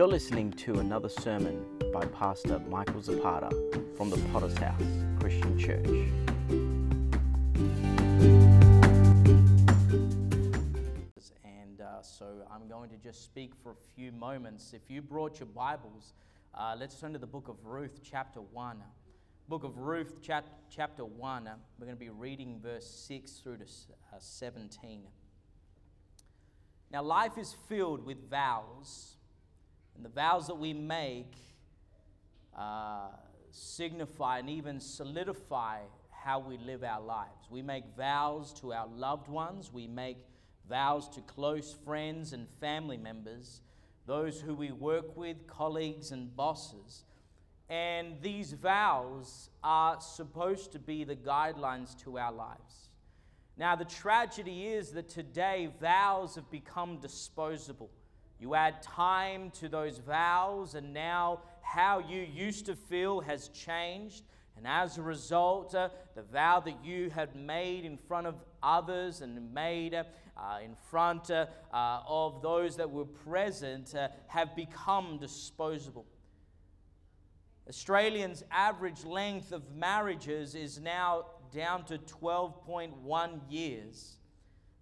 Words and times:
You're 0.00 0.08
listening 0.08 0.52
to 0.52 0.80
another 0.80 1.10
sermon 1.10 1.62
by 1.92 2.06
Pastor 2.06 2.58
Michael 2.70 3.02
Zapata 3.02 3.50
from 3.98 4.08
the 4.08 4.16
Potter's 4.32 4.56
House 4.56 4.80
Christian 5.20 5.58
Church. 5.58 5.86
And 11.44 11.82
uh, 11.82 12.00
so 12.00 12.46
I'm 12.50 12.66
going 12.66 12.88
to 12.88 12.96
just 12.96 13.24
speak 13.24 13.52
for 13.62 13.72
a 13.72 13.94
few 13.94 14.10
moments. 14.10 14.72
If 14.72 14.90
you 14.90 15.02
brought 15.02 15.38
your 15.38 15.48
Bibles, 15.48 16.14
uh, 16.54 16.74
let's 16.80 16.98
turn 16.98 17.12
to 17.12 17.18
the 17.18 17.26
book 17.26 17.48
of 17.48 17.56
Ruth, 17.66 18.00
chapter 18.02 18.40
1. 18.40 18.78
Book 19.50 19.64
of 19.64 19.76
Ruth, 19.76 20.22
chap- 20.22 20.60
chapter 20.74 21.04
1. 21.04 21.44
We're 21.78 21.84
going 21.84 21.98
to 21.98 22.00
be 22.02 22.08
reading 22.08 22.58
verse 22.62 22.88
6 23.06 23.32
through 23.32 23.58
to 23.58 23.64
uh, 23.64 24.16
17. 24.18 25.02
Now, 26.90 27.02
life 27.02 27.36
is 27.36 27.54
filled 27.68 28.06
with 28.06 28.30
vows, 28.30 29.16
and 30.00 30.04
the 30.06 30.14
vows 30.14 30.46
that 30.46 30.54
we 30.54 30.72
make 30.72 31.34
uh, 32.56 33.08
signify 33.50 34.38
and 34.38 34.48
even 34.48 34.80
solidify 34.80 35.80
how 36.10 36.38
we 36.38 36.56
live 36.56 36.82
our 36.82 37.02
lives. 37.02 37.50
We 37.50 37.60
make 37.60 37.84
vows 37.98 38.54
to 38.62 38.72
our 38.72 38.86
loved 38.86 39.28
ones, 39.28 39.70
we 39.70 39.86
make 39.86 40.16
vows 40.70 41.06
to 41.10 41.20
close 41.20 41.76
friends 41.84 42.32
and 42.32 42.48
family 42.62 42.96
members, 42.96 43.60
those 44.06 44.40
who 44.40 44.54
we 44.54 44.72
work 44.72 45.18
with, 45.18 45.46
colleagues 45.46 46.12
and 46.12 46.34
bosses. 46.34 47.04
And 47.68 48.22
these 48.22 48.54
vows 48.54 49.50
are 49.62 50.00
supposed 50.00 50.72
to 50.72 50.78
be 50.78 51.04
the 51.04 51.16
guidelines 51.16 51.94
to 52.04 52.18
our 52.18 52.32
lives. 52.32 52.88
Now, 53.58 53.76
the 53.76 53.84
tragedy 53.84 54.68
is 54.68 54.92
that 54.92 55.10
today 55.10 55.68
vows 55.78 56.36
have 56.36 56.50
become 56.50 57.00
disposable. 57.00 57.90
You 58.40 58.54
add 58.54 58.82
time 58.82 59.50
to 59.60 59.68
those 59.68 59.98
vows, 59.98 60.74
and 60.74 60.94
now 60.94 61.40
how 61.60 61.98
you 61.98 62.22
used 62.22 62.66
to 62.66 62.74
feel 62.74 63.20
has 63.20 63.48
changed. 63.48 64.24
And 64.56 64.66
as 64.66 64.96
a 64.96 65.02
result, 65.02 65.74
uh, 65.74 65.90
the 66.14 66.22
vow 66.22 66.60
that 66.60 66.82
you 66.82 67.10
had 67.10 67.36
made 67.36 67.84
in 67.84 67.98
front 67.98 68.26
of 68.26 68.36
others 68.62 69.20
and 69.20 69.52
made 69.52 69.94
uh, 69.94 70.04
in 70.64 70.74
front 70.90 71.30
uh, 71.30 71.46
uh 71.72 72.00
of 72.06 72.40
those 72.40 72.76
that 72.76 72.90
were 72.90 73.04
present 73.04 73.94
uh, 73.94 74.08
have 74.26 74.56
become 74.56 75.18
disposable. 75.18 76.06
Australians' 77.68 78.42
average 78.50 79.04
length 79.04 79.52
of 79.52 79.62
marriages 79.70 80.54
is 80.54 80.80
now 80.80 81.26
down 81.52 81.84
to 81.84 81.98
12.1 81.98 83.40
years. 83.48 84.16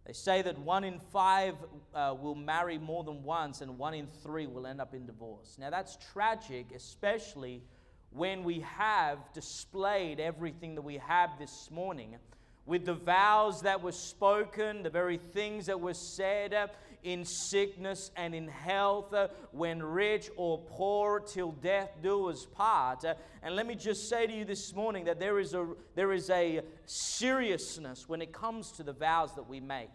They 0.08 0.14
say 0.14 0.40
that 0.40 0.58
one 0.58 0.84
in 0.84 1.00
five 1.12 1.54
uh, 1.94 2.16
will 2.18 2.34
marry 2.34 2.78
more 2.78 3.04
than 3.04 3.22
once, 3.22 3.60
and 3.60 3.76
one 3.76 3.92
in 3.92 4.06
three 4.06 4.46
will 4.46 4.66
end 4.66 4.80
up 4.80 4.94
in 4.94 5.04
divorce. 5.04 5.58
Now, 5.60 5.68
that's 5.68 5.98
tragic, 6.12 6.72
especially 6.74 7.62
when 8.10 8.42
we 8.42 8.60
have 8.60 9.18
displayed 9.34 10.18
everything 10.18 10.74
that 10.76 10.82
we 10.82 10.96
have 10.96 11.38
this 11.38 11.70
morning 11.70 12.16
with 12.64 12.86
the 12.86 12.94
vows 12.94 13.60
that 13.60 13.82
were 13.82 13.92
spoken, 13.92 14.82
the 14.82 14.88
very 14.88 15.18
things 15.18 15.66
that 15.66 15.78
were 15.78 15.92
said 15.92 16.54
in 17.02 17.24
sickness 17.24 18.10
and 18.16 18.34
in 18.34 18.48
health, 18.48 19.12
uh, 19.14 19.28
when 19.52 19.82
rich 19.82 20.30
or 20.36 20.58
poor, 20.58 21.20
till 21.20 21.52
death 21.52 21.90
do 22.02 22.28
us 22.28 22.46
part. 22.46 23.04
Uh, 23.04 23.14
and 23.42 23.56
let 23.56 23.66
me 23.66 23.74
just 23.74 24.08
say 24.08 24.26
to 24.26 24.32
you 24.32 24.44
this 24.44 24.74
morning 24.74 25.04
that 25.04 25.18
there 25.18 25.38
is 25.38 25.54
a, 25.54 25.66
there 25.94 26.12
is 26.12 26.30
a 26.30 26.60
seriousness 26.86 28.08
when 28.08 28.22
it 28.22 28.32
comes 28.32 28.72
to 28.72 28.82
the 28.82 28.92
vows 28.92 29.34
that 29.34 29.48
we 29.48 29.60
make. 29.60 29.90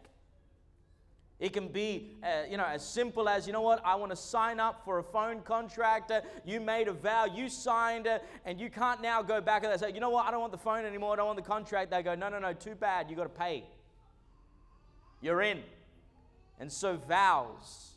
It 1.40 1.52
can 1.52 1.68
be, 1.68 2.16
uh, 2.24 2.44
you 2.50 2.56
know, 2.56 2.66
as 2.66 2.88
simple 2.88 3.28
as, 3.28 3.48
you 3.48 3.54
know 3.54 3.62
what, 3.62 3.82
I 3.84 3.96
want 3.96 4.12
to 4.12 4.16
sign 4.16 4.62
up 4.62 4.86
for 4.86 5.00
a 5.00 5.04
phone 5.04 5.42
contract. 5.42 6.10
Uh, 6.10 6.22
you 6.46 6.62
made 6.62 6.88
a 6.88 6.94
vow, 6.94 7.26
you 7.26 7.50
signed 7.50 8.08
it, 8.08 8.24
and 8.46 8.60
you 8.60 8.70
can't 8.70 9.02
now 9.02 9.22
go 9.22 9.42
back 9.42 9.66
and 9.66 9.78
say, 9.78 9.92
you 9.92 10.00
know 10.00 10.10
what, 10.10 10.26
I 10.26 10.32
don't 10.32 10.40
want 10.40 10.54
the 10.54 10.58
phone 10.58 10.86
anymore, 10.86 11.14
I 11.14 11.16
don't 11.18 11.26
want 11.26 11.38
the 11.38 11.44
contract. 11.44 11.92
They 11.92 12.02
go, 12.02 12.16
no, 12.16 12.30
no, 12.30 12.40
no, 12.40 12.54
too 12.54 12.76
bad, 12.76 13.10
you 13.10 13.18
got 13.18 13.24
to 13.24 13.30
pay. 13.30 13.66
You're 15.22 15.42
in. 15.42 15.64
And 16.60 16.72
so 16.72 16.98
vows 16.98 17.96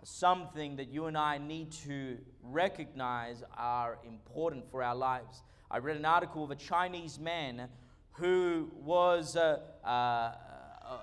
are 0.00 0.06
something 0.06 0.76
that 0.76 0.88
you 0.88 1.06
and 1.06 1.16
I 1.16 1.38
need 1.38 1.72
to 1.86 2.18
recognize 2.42 3.42
are 3.56 3.98
important 4.06 4.70
for 4.70 4.82
our 4.82 4.94
lives. 4.94 5.42
I 5.70 5.78
read 5.78 5.96
an 5.96 6.04
article 6.04 6.44
of 6.44 6.50
a 6.50 6.56
Chinese 6.56 7.18
man 7.18 7.68
who 8.12 8.70
was 8.82 9.36
uh, 9.36 9.60
uh, 9.84 10.32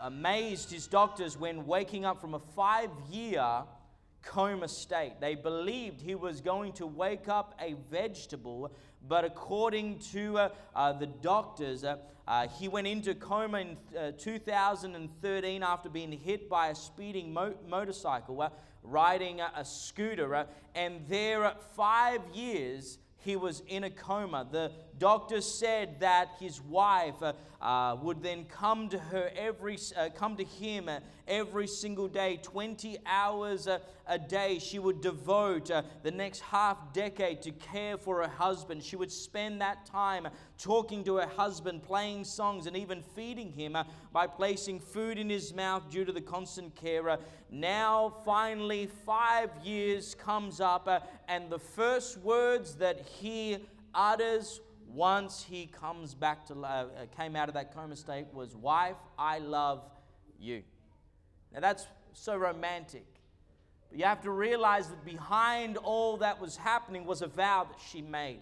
amazed 0.02 0.72
his 0.72 0.88
doctors 0.88 1.38
when 1.38 1.66
waking 1.66 2.06
up 2.06 2.20
from 2.20 2.34
a 2.34 2.40
five 2.40 2.90
year 3.10 3.64
coma 4.26 4.68
state. 4.68 5.14
They 5.22 5.36
believed 5.36 6.02
he 6.02 6.16
was 6.16 6.42
going 6.42 6.74
to 6.74 6.88
wake 6.88 7.30
up 7.30 7.56
a 7.62 7.76
vegetable, 7.92 8.72
but 9.08 9.26
according 9.26 10.00
to 10.12 10.38
uh, 10.38 10.50
uh, 10.76 10.94
the 10.94 11.08
doctors, 11.08 11.84
uh, 11.84 11.98
uh 12.28 12.48
he 12.48 12.68
went 12.68 12.88
into 12.88 13.14
coma 13.14 13.60
in 13.60 13.78
uh, 13.98 14.12
2013 14.18 15.64
after 15.64 15.90
being 15.90 16.12
hit 16.12 16.50
by 16.50 16.68
a 16.68 16.76
speeding 16.76 17.34
mo- 17.34 17.56
motorcycle, 17.68 18.52
riding 18.84 19.42
a, 19.42 19.52
a 19.56 19.66
scooter, 19.66 20.48
and 20.74 21.08
there, 21.08 21.54
five 21.76 22.22
years, 22.34 22.98
he 23.26 23.36
was 23.36 23.64
in 23.68 23.84
a 23.84 23.90
coma. 23.90 24.48
The 24.50 24.72
doctor 25.00 25.42
said 25.42 26.00
that 26.02 26.30
his 26.40 26.62
wife 26.62 27.22
uh, 27.22 27.34
uh, 27.66 27.98
would 28.00 28.22
then 28.22 28.46
come 28.46 28.88
to 28.88 29.00
her 29.00 29.32
every, 29.36 29.76
uh, 29.98 30.08
come 30.16 30.36
to 30.36 30.44
him 30.44 30.88
uh, 30.88 31.00
every 31.28 31.66
single 31.66 32.08
day, 32.08 32.38
20 32.44 33.00
hours 33.08 33.66
a, 33.66 33.82
day. 34.30 34.60
She 34.60 34.78
would 34.78 35.02
devote 35.02 35.72
uh, 35.72 35.82
the 36.04 36.12
next 36.12 36.42
half 36.42 36.94
decade 36.94 37.42
to 37.42 37.52
care 37.52 37.98
for 37.98 38.22
her 38.22 38.28
husband. 38.28 38.84
She 38.84 38.96
would 38.96 39.12
spend 39.12 39.62
that 39.62 39.84
time 39.88 40.28
talking 40.60 41.04
to 41.06 41.16
her 41.16 41.26
husband, 41.26 41.82
playing 41.82 42.26
songs, 42.26 42.68
and 42.68 42.78
even 42.78 43.02
feeding 43.02 43.52
him 43.52 43.76
by 44.14 44.28
placing 44.28 44.80
food 44.80 45.18
in 45.18 45.28
his 45.28 45.52
mouth 45.52 45.90
due 45.90 46.06
to 46.06 46.12
the 46.12 46.22
constant 46.22 46.76
care. 46.76 47.18
now, 47.50 48.14
finally, 48.24 48.86
five 48.86 49.50
years 49.64 50.14
comes 50.14 50.62
up, 50.62 50.88
and 51.28 51.50
the 51.50 51.58
first 51.58 52.20
words 52.20 52.76
that 52.76 53.00
he 53.00 53.58
utters 53.96 54.62
once 54.88 55.46
he 55.48 55.66
comes 55.68 56.14
back 56.14 56.46
to 56.46 56.56
uh, 56.62 56.86
came 57.18 57.36
out 57.36 57.48
of 57.48 57.54
that 57.54 57.74
coma 57.74 57.96
state 57.96 58.26
was 58.34 58.56
wife 58.56 58.96
i 59.18 59.40
love 59.40 59.84
you 60.40 60.62
now 61.54 61.60
that's 61.60 61.88
so 62.14 62.36
romantic 62.36 63.06
but 63.90 64.00
you 64.00 64.06
have 64.06 64.22
to 64.22 64.32
realize 64.32 64.90
that 64.90 65.04
behind 65.06 65.78
all 65.78 66.18
that 66.18 66.40
was 66.40 66.58
happening 66.58 67.06
was 67.06 67.22
a 67.22 67.28
vow 67.28 67.66
that 67.70 67.80
she 67.92 68.02
made 68.02 68.42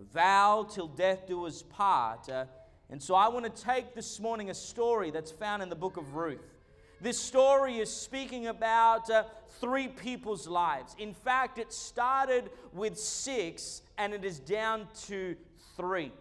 a 0.00 0.04
vow 0.12 0.66
till 0.70 0.88
death 0.88 1.26
do 1.26 1.46
us 1.46 1.62
part 1.62 2.28
uh, 2.28 2.44
and 2.90 3.02
so 3.02 3.14
i 3.14 3.28
want 3.28 3.44
to 3.44 3.62
take 3.62 3.94
this 3.94 4.20
morning 4.20 4.50
a 4.50 4.54
story 4.54 5.10
that's 5.10 5.30
found 5.30 5.62
in 5.62 5.68
the 5.68 5.76
book 5.76 5.96
of 5.96 6.14
ruth 6.14 6.54
this 7.00 7.18
story 7.18 7.78
is 7.78 7.94
speaking 7.94 8.48
about 8.48 9.08
uh, 9.08 9.22
three 9.60 9.86
people's 9.86 10.48
lives. 10.48 10.96
In 10.98 11.14
fact, 11.14 11.58
it 11.58 11.72
started 11.72 12.50
with 12.72 12.98
six 12.98 13.82
and 13.98 14.12
it 14.12 14.24
is 14.24 14.40
down 14.40 14.88
to 15.06 15.36
3. 15.78 16.12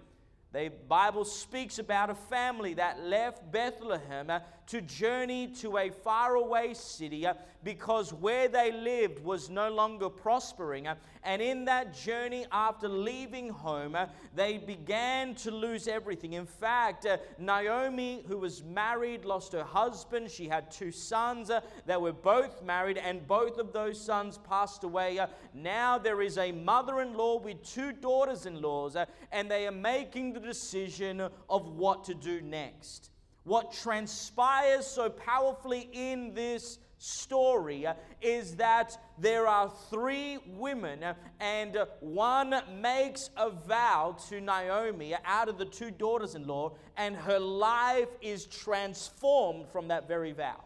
The 0.53 0.71
Bible 0.87 1.25
speaks 1.25 1.77
about 1.77 2.09
a 2.09 2.15
family 2.15 2.75
that 2.75 3.01
left 3.01 3.51
Bethlehem 3.51 4.29
uh, 4.29 4.39
to 4.67 4.81
journey 4.81 5.47
to 5.47 5.77
a 5.77 5.89
faraway 5.89 6.73
city 6.73 7.25
uh, 7.25 7.33
because 7.63 8.13
where 8.13 8.47
they 8.49 8.71
lived 8.71 9.23
was 9.23 9.49
no 9.49 9.69
longer 9.69 10.09
prospering. 10.09 10.87
Uh, 10.87 10.95
and 11.23 11.41
in 11.41 11.65
that 11.65 11.95
journey, 11.95 12.45
after 12.51 12.89
leaving 12.89 13.49
home, 13.49 13.95
uh, 13.95 14.07
they 14.35 14.57
began 14.57 15.35
to 15.35 15.51
lose 15.51 15.87
everything. 15.87 16.33
In 16.33 16.45
fact, 16.45 17.05
Naomi, 17.39 18.23
who 18.27 18.37
was 18.37 18.63
married, 18.63 19.23
lost 19.25 19.53
her 19.53 19.63
husband. 19.63 20.29
She 20.29 20.47
had 20.47 20.69
two 20.69 20.91
sons 20.91 21.49
that 21.85 22.01
were 22.01 22.13
both 22.13 22.61
married, 22.61 22.97
and 22.97 23.25
both 23.25 23.57
of 23.57 23.71
those 23.71 23.99
sons 23.99 24.37
passed 24.37 24.83
away. 24.83 25.19
now 25.53 25.97
there 25.97 26.21
is 26.21 26.37
a 26.37 26.51
mother 26.51 27.01
in 27.01 27.13
law 27.13 27.39
with 27.39 27.63
two 27.63 27.93
daughters 27.93 28.45
in 28.45 28.61
laws, 28.61 28.95
and 29.31 29.49
they 29.49 29.65
are 29.65 29.71
making 29.71 30.33
the 30.33 30.39
decision 30.39 31.21
of 31.49 31.67
what 31.67 32.03
to 32.03 32.13
do 32.13 32.41
next 32.41 33.11
what 33.47 33.71
transpires 33.71 34.85
so 34.85 35.09
powerfully 35.09 35.89
in 35.93 36.33
this 36.33 36.79
story 36.97 37.85
is 38.21 38.57
that 38.57 38.97
there 39.17 39.47
are 39.47 39.71
three 39.89 40.37
women, 40.47 40.99
and 41.39 41.77
one 42.01 42.61
makes 42.81 43.29
a 43.37 43.49
vow 43.49 44.17
to 44.27 44.41
Naomi 44.41 45.15
out 45.23 45.47
of 45.47 45.57
the 45.57 45.65
two 45.65 45.91
daughters 45.91 46.35
in 46.35 46.45
law, 46.45 46.73
and 46.97 47.15
her 47.15 47.39
life 47.39 48.09
is 48.21 48.45
transformed 48.47 49.69
from 49.69 49.87
that 49.87 50.09
very 50.09 50.33
vow. 50.33 50.61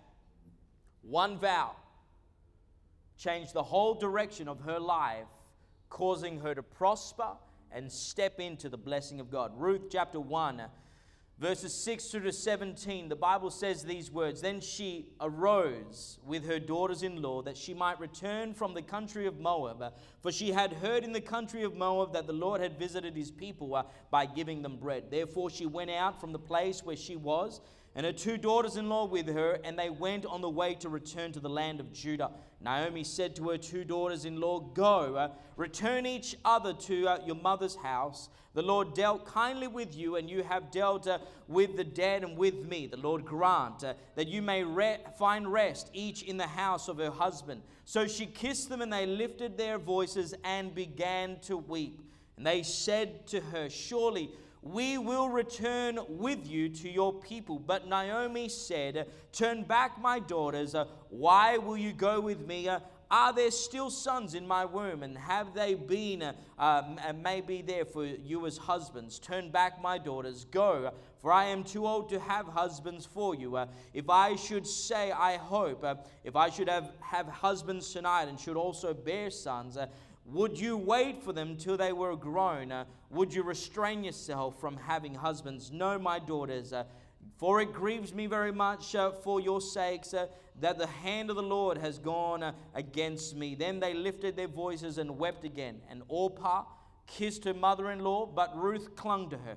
One 1.03 1.37
vow 1.37 1.75
changed 3.15 3.53
the 3.53 3.63
whole 3.63 3.93
direction 3.93 4.47
of 4.47 4.59
her 4.61 4.79
life, 4.79 5.27
causing 5.89 6.39
her 6.39 6.55
to 6.55 6.63
prosper 6.63 7.33
and 7.71 7.91
step 7.91 8.39
into 8.39 8.69
the 8.69 8.77
blessing 8.77 9.19
of 9.19 9.29
God. 9.29 9.51
Ruth 9.55 9.83
chapter 9.91 10.19
1 10.19 10.63
verses 11.41 11.73
6 11.73 12.05
through 12.05 12.21
to 12.21 12.31
17, 12.31 13.09
the 13.09 13.15
Bible 13.15 13.49
says 13.49 13.83
these 13.83 14.11
words 14.11 14.41
Then 14.41 14.61
she 14.61 15.07
arose 15.19 16.19
with 16.23 16.45
her 16.45 16.59
daughters 16.59 17.01
in 17.01 17.19
law 17.19 17.41
that 17.41 17.57
she 17.57 17.73
might 17.73 17.99
return 17.99 18.53
from 18.53 18.75
the 18.75 18.81
country 18.83 19.25
of 19.25 19.39
Moab, 19.39 19.91
for 20.21 20.31
she 20.31 20.51
had 20.51 20.71
heard 20.73 21.03
in 21.03 21.11
the 21.11 21.19
country 21.19 21.63
of 21.63 21.75
Moab 21.75 22.13
that 22.13 22.27
the 22.27 22.33
Lord 22.33 22.61
had 22.61 22.77
visited 22.77 23.17
his 23.17 23.31
people 23.31 23.73
uh, 23.73 23.83
by 24.11 24.27
giving 24.27 24.61
them 24.61 24.77
bread. 24.77 25.05
Therefore 25.09 25.49
she 25.49 25.65
went 25.65 25.89
out 25.89 26.21
from 26.21 26.31
the 26.31 26.39
place 26.39 26.85
where 26.85 26.95
she 26.95 27.15
was 27.15 27.59
and 27.93 28.05
her 28.05 28.13
two 28.13 28.37
daughters 28.37 28.77
in 28.77 28.87
law 28.87 29.05
with 29.05 29.27
her, 29.27 29.59
and 29.65 29.77
they 29.77 29.89
went 29.89 30.25
on 30.25 30.41
the 30.41 30.49
way 30.49 30.75
to 30.75 30.87
return 30.87 31.33
to 31.33 31.41
the 31.41 31.49
land 31.49 31.81
of 31.81 31.91
Judah. 31.91 32.31
Naomi 32.61 33.03
said 33.03 33.35
to 33.35 33.49
her 33.49 33.57
two 33.57 33.83
daughters 33.83 34.23
in 34.23 34.39
law, 34.39 34.59
Go, 34.59 35.15
uh, 35.15 35.29
return 35.57 36.05
each 36.05 36.35
other 36.45 36.73
to 36.73 37.07
uh, 37.07 37.19
your 37.25 37.35
mother's 37.35 37.75
house. 37.75 38.29
The 38.53 38.61
Lord 38.61 38.93
dealt 38.93 39.25
kindly 39.25 39.67
with 39.67 39.95
you, 39.95 40.15
and 40.15 40.29
you 40.29 40.41
have 40.43 40.71
dealt 40.71 41.05
uh, 41.05 41.19
with 41.49 41.75
the 41.75 41.83
dead 41.83 42.23
and 42.23 42.37
with 42.37 42.65
me. 42.65 42.87
The 42.87 42.97
Lord 42.97 43.25
grant 43.25 43.83
uh, 43.83 43.95
that 44.15 44.29
you 44.29 44.41
may 44.41 44.63
re- 44.63 44.99
find 45.19 45.51
rest, 45.51 45.89
each 45.93 46.23
in 46.23 46.37
the 46.37 46.47
house 46.47 46.87
of 46.87 46.97
her 46.97 47.11
husband. 47.11 47.61
So 47.83 48.07
she 48.07 48.25
kissed 48.25 48.69
them, 48.69 48.81
and 48.81 48.91
they 48.91 49.05
lifted 49.05 49.57
their 49.57 49.77
voices 49.77 50.33
and 50.45 50.73
began 50.73 51.39
to 51.41 51.57
weep. 51.57 52.01
And 52.37 52.47
they 52.47 52.63
said 52.63 53.27
to 53.27 53.41
her, 53.41 53.69
Surely 53.69 54.31
we 54.61 54.97
will 54.97 55.29
return 55.29 55.99
with 56.07 56.47
you 56.47 56.69
to 56.69 56.89
your 56.89 57.13
people. 57.13 57.57
But 57.59 57.87
Naomi 57.87 58.47
said, 58.47 59.07
Turn 59.31 59.63
back, 59.63 59.99
my 59.99 60.19
daughters. 60.19 60.75
Why 61.09 61.57
will 61.57 61.77
you 61.77 61.93
go 61.93 62.19
with 62.19 62.45
me? 62.45 62.69
Are 63.11 63.33
there 63.33 63.51
still 63.51 63.89
sons 63.89 64.35
in 64.35 64.47
my 64.47 64.63
womb? 64.63 65.03
And 65.03 65.17
have 65.17 65.53
they 65.53 65.73
been 65.73 66.21
uh, 66.21 66.33
um, 66.57 66.97
and 67.05 67.21
may 67.21 67.41
be 67.41 67.61
there 67.61 67.83
for 67.83 68.05
you 68.05 68.45
as 68.45 68.57
husbands? 68.57 69.19
Turn 69.19 69.51
back, 69.51 69.81
my 69.81 69.97
daughters. 69.97 70.45
Go, 70.45 70.91
for 71.19 71.33
I 71.33 71.45
am 71.45 71.65
too 71.65 71.85
old 71.85 72.09
to 72.11 72.19
have 72.21 72.47
husbands 72.47 73.05
for 73.05 73.35
you. 73.35 73.57
Uh, 73.57 73.65
if 73.93 74.09
I 74.09 74.37
should 74.37 74.65
say, 74.65 75.11
I 75.11 75.35
hope, 75.35 75.83
if 76.23 76.37
I 76.37 76.49
should 76.49 76.69
have, 76.69 76.93
have 77.01 77.27
husbands 77.27 77.91
tonight 77.91 78.29
and 78.29 78.39
should 78.39 78.55
also 78.55 78.93
bear 78.93 79.29
sons, 79.29 79.77
would 80.31 80.59
you 80.59 80.77
wait 80.77 81.21
for 81.21 81.33
them 81.33 81.57
till 81.57 81.77
they 81.77 81.91
were 81.91 82.15
grown? 82.15 82.71
Uh, 82.71 82.85
would 83.09 83.33
you 83.33 83.43
restrain 83.43 84.03
yourself 84.03 84.59
from 84.59 84.77
having 84.77 85.13
husbands? 85.13 85.71
No, 85.71 85.99
my 85.99 86.19
daughters, 86.19 86.71
uh, 86.71 86.85
for 87.37 87.61
it 87.61 87.73
grieves 87.73 88.13
me 88.13 88.27
very 88.27 88.51
much 88.51 88.95
uh, 88.95 89.11
for 89.11 89.41
your 89.41 89.59
sakes 89.59 90.13
uh, 90.13 90.27
that 90.59 90.77
the 90.77 90.87
hand 90.87 91.29
of 91.29 91.35
the 91.35 91.43
Lord 91.43 91.77
has 91.77 91.99
gone 91.99 92.43
uh, 92.43 92.53
against 92.73 93.35
me. 93.35 93.55
Then 93.55 93.79
they 93.79 93.93
lifted 93.93 94.35
their 94.37 94.47
voices 94.47 94.97
and 94.97 95.17
wept 95.17 95.43
again. 95.43 95.81
And 95.89 96.03
Orpah 96.07 96.63
kissed 97.07 97.43
her 97.43 97.53
mother 97.53 97.91
in 97.91 97.99
law, 97.99 98.25
but 98.25 98.55
Ruth 98.55 98.95
clung 98.95 99.29
to 99.31 99.37
her. 99.37 99.55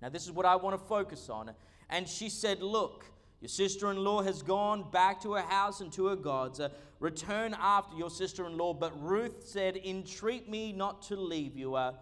Now, 0.00 0.08
this 0.08 0.24
is 0.24 0.32
what 0.32 0.46
I 0.46 0.56
want 0.56 0.78
to 0.80 0.86
focus 0.86 1.28
on. 1.28 1.50
And 1.90 2.08
she 2.08 2.28
said, 2.30 2.62
Look, 2.62 3.04
your 3.44 3.50
sister 3.50 3.90
in 3.90 3.98
law 3.98 4.22
has 4.22 4.40
gone 4.40 4.90
back 4.90 5.20
to 5.20 5.34
her 5.34 5.42
house 5.42 5.82
and 5.82 5.92
to 5.92 6.06
her 6.06 6.16
gods. 6.16 6.60
Uh, 6.60 6.70
return 6.98 7.54
after 7.60 7.94
your 7.94 8.08
sister 8.08 8.46
in 8.46 8.56
law. 8.56 8.72
But 8.72 8.98
Ruth 9.02 9.46
said, 9.46 9.76
Entreat 9.84 10.48
me 10.48 10.72
not 10.72 11.02
to 11.08 11.16
leave 11.16 11.54
you. 11.54 11.74
Uh, 11.74 11.92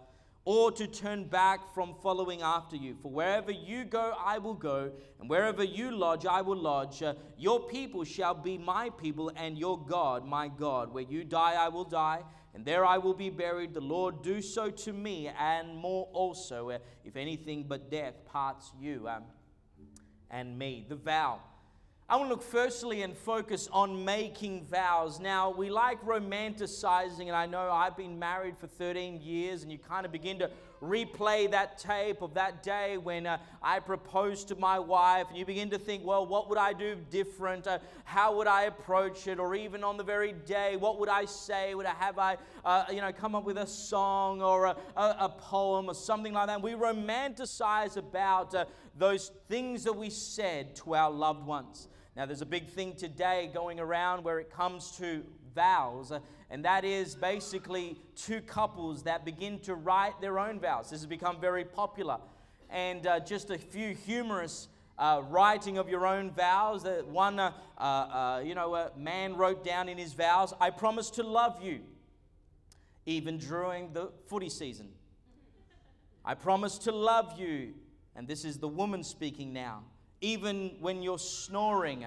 or 0.45 0.71
to 0.71 0.87
turn 0.87 1.25
back 1.25 1.73
from 1.73 1.95
following 2.01 2.41
after 2.41 2.77
you. 2.77 2.95
For 3.01 3.11
wherever 3.11 3.51
you 3.51 3.83
go, 3.83 4.13
I 4.23 4.37
will 4.37 4.53
go, 4.53 4.93
and 5.19 5.29
wherever 5.29 5.65
you 5.65 5.91
lodge, 5.91 6.25
I 6.25 6.39
will 6.39 6.55
lodge. 6.55 7.03
Uh, 7.03 7.15
your 7.37 7.59
people 7.67 8.05
shall 8.05 8.33
be 8.33 8.57
my 8.57 8.89
people, 8.89 9.29
and 9.35 9.57
your 9.57 9.77
God, 9.77 10.25
my 10.25 10.47
God. 10.47 10.93
Where 10.93 11.03
you 11.03 11.25
die, 11.25 11.55
I 11.59 11.67
will 11.67 11.83
die, 11.83 12.21
and 12.53 12.63
there 12.63 12.85
I 12.85 12.99
will 12.99 13.13
be 13.13 13.29
buried. 13.29 13.73
The 13.73 13.81
Lord 13.81 14.23
do 14.23 14.41
so 14.41 14.69
to 14.69 14.93
me, 14.93 15.29
and 15.37 15.75
more 15.75 16.07
also, 16.13 16.69
uh, 16.69 16.77
if 17.03 17.17
anything 17.17 17.65
but 17.67 17.91
death 17.91 18.13
parts 18.31 18.71
you 18.79 19.09
um, 19.09 19.23
and 20.33 20.57
me. 20.57 20.85
The 20.89 20.95
vow. 20.95 21.39
I 22.09 22.17
want 22.17 22.27
to 22.29 22.33
look 22.33 22.43
firstly 22.43 23.01
and 23.01 23.15
focus 23.15 23.69
on 23.71 24.03
making 24.03 24.65
vows. 24.65 25.19
Now, 25.19 25.51
we 25.51 25.69
like 25.69 26.03
romanticizing, 26.03 27.27
and 27.27 27.31
I 27.31 27.45
know 27.45 27.71
I've 27.71 27.95
been 27.95 28.19
married 28.19 28.57
for 28.57 28.67
13 28.67 29.21
years, 29.21 29.63
and 29.63 29.71
you 29.71 29.77
kind 29.77 30.05
of 30.05 30.11
begin 30.11 30.37
to 30.39 30.51
replay 30.83 31.49
that 31.51 31.77
tape 31.77 32.21
of 32.21 32.33
that 32.33 32.61
day 32.61 32.97
when 32.97 33.25
uh, 33.25 33.37
I 33.61 33.79
proposed 33.79 34.49
to 34.49 34.55
my 34.55 34.77
wife, 34.79 35.27
and 35.29 35.37
you 35.37 35.45
begin 35.45 35.69
to 35.69 35.77
think, 35.77 36.05
well, 36.05 36.25
what 36.25 36.49
would 36.49 36.57
I 36.57 36.73
do 36.73 36.95
different? 37.09 37.67
Uh, 37.67 37.79
how 38.03 38.35
would 38.37 38.47
I 38.47 38.63
approach 38.63 39.27
it? 39.27 39.39
Or 39.39 39.55
even 39.55 39.83
on 39.83 39.97
the 39.97 40.03
very 40.03 40.33
day, 40.33 40.75
what 40.75 40.99
would 40.99 41.09
I 41.09 41.25
say? 41.25 41.73
Would 41.73 41.85
I 41.85 41.93
have 41.95 42.19
I, 42.19 42.37
uh, 42.65 42.85
you 42.91 43.01
know, 43.01 43.11
come 43.11 43.35
up 43.35 43.45
with 43.45 43.57
a 43.57 43.67
song 43.67 44.41
or 44.41 44.65
a, 44.65 44.75
a, 44.97 45.15
a, 45.21 45.29
poem 45.29 45.87
or 45.89 45.95
something 45.95 46.33
like 46.33 46.47
that? 46.47 46.61
We 46.61 46.73
romanticize 46.73 47.97
about 47.97 48.53
uh, 48.53 48.65
those 48.97 49.31
things 49.47 49.83
that 49.85 49.93
we 49.93 50.09
said 50.09 50.75
to 50.77 50.95
our 50.95 51.11
loved 51.11 51.45
ones. 51.45 51.87
Now, 52.15 52.27
there's 52.27 52.41
a 52.41 52.45
big 52.45 52.69
thing 52.69 52.95
today 52.95 53.49
going 53.53 53.79
around 53.79 54.23
where 54.23 54.39
it 54.39 54.51
comes 54.51 54.91
to 54.97 55.23
vows, 55.55 56.11
uh, 56.11 56.19
and 56.53 56.63
that 56.65 56.85
is 56.85 57.15
basically 57.15 57.97
two 58.15 58.39
couples 58.39 59.01
that 59.03 59.25
begin 59.25 59.57
to 59.61 59.73
write 59.73 60.21
their 60.21 60.37
own 60.37 60.59
vows. 60.59 60.91
This 60.91 60.99
has 60.99 61.07
become 61.07 61.41
very 61.41 61.65
popular. 61.65 62.19
And 62.69 63.07
uh, 63.07 63.21
just 63.21 63.49
a 63.49 63.57
few 63.57 63.95
humorous 63.95 64.67
uh, 64.99 65.23
writing 65.29 65.79
of 65.79 65.89
your 65.89 66.05
own 66.05 66.29
vows. 66.29 66.83
That 66.83 67.07
one, 67.07 67.39
uh, 67.39 67.53
uh, 67.79 67.81
uh, 67.81 68.43
you 68.45 68.53
know, 68.53 68.75
a 68.75 68.91
man 68.95 69.35
wrote 69.35 69.65
down 69.65 69.89
in 69.89 69.97
his 69.97 70.13
vows, 70.13 70.53
I 70.61 70.69
promise 70.69 71.09
to 71.09 71.23
love 71.23 71.63
you, 71.63 71.79
even 73.07 73.39
during 73.39 73.91
the 73.91 74.11
footy 74.27 74.49
season. 74.49 74.89
I 76.23 76.35
promise 76.35 76.77
to 76.77 76.91
love 76.91 77.39
you. 77.39 77.73
And 78.15 78.27
this 78.27 78.45
is 78.45 78.59
the 78.59 78.67
woman 78.67 79.03
speaking 79.03 79.53
now 79.53 79.81
even 80.21 80.71
when 80.79 81.01
you're 81.01 81.19
snoring 81.19 82.05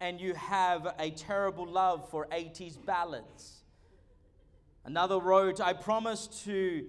and 0.00 0.20
you 0.20 0.34
have 0.34 0.94
a 1.00 1.10
terrible 1.10 1.66
love 1.66 2.08
for 2.08 2.28
80s 2.30 2.76
ballads. 2.86 3.59
Another 4.84 5.18
wrote, 5.18 5.60
I 5.60 5.72
promise 5.72 6.26
to 6.44 6.86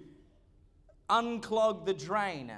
unclog 1.10 1.84
the 1.84 1.92
drain, 1.92 2.50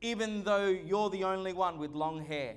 even 0.00 0.44
though 0.44 0.68
you're 0.68 1.10
the 1.10 1.24
only 1.24 1.52
one 1.52 1.78
with 1.78 1.92
long 1.92 2.24
hair. 2.24 2.54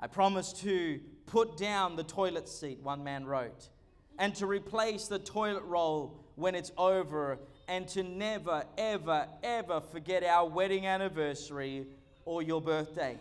I 0.00 0.06
promise 0.08 0.52
to 0.54 1.00
put 1.26 1.56
down 1.56 1.96
the 1.96 2.02
toilet 2.02 2.48
seat, 2.48 2.80
one 2.82 3.04
man 3.04 3.24
wrote, 3.24 3.68
and 4.18 4.34
to 4.36 4.46
replace 4.46 5.06
the 5.06 5.18
toilet 5.18 5.62
roll 5.64 6.24
when 6.34 6.54
it's 6.54 6.72
over, 6.76 7.38
and 7.68 7.86
to 7.88 8.02
never, 8.02 8.64
ever, 8.76 9.28
ever 9.42 9.80
forget 9.80 10.24
our 10.24 10.46
wedding 10.48 10.86
anniversary 10.86 11.86
or 12.24 12.42
your 12.42 12.60
birthday. 12.60 13.16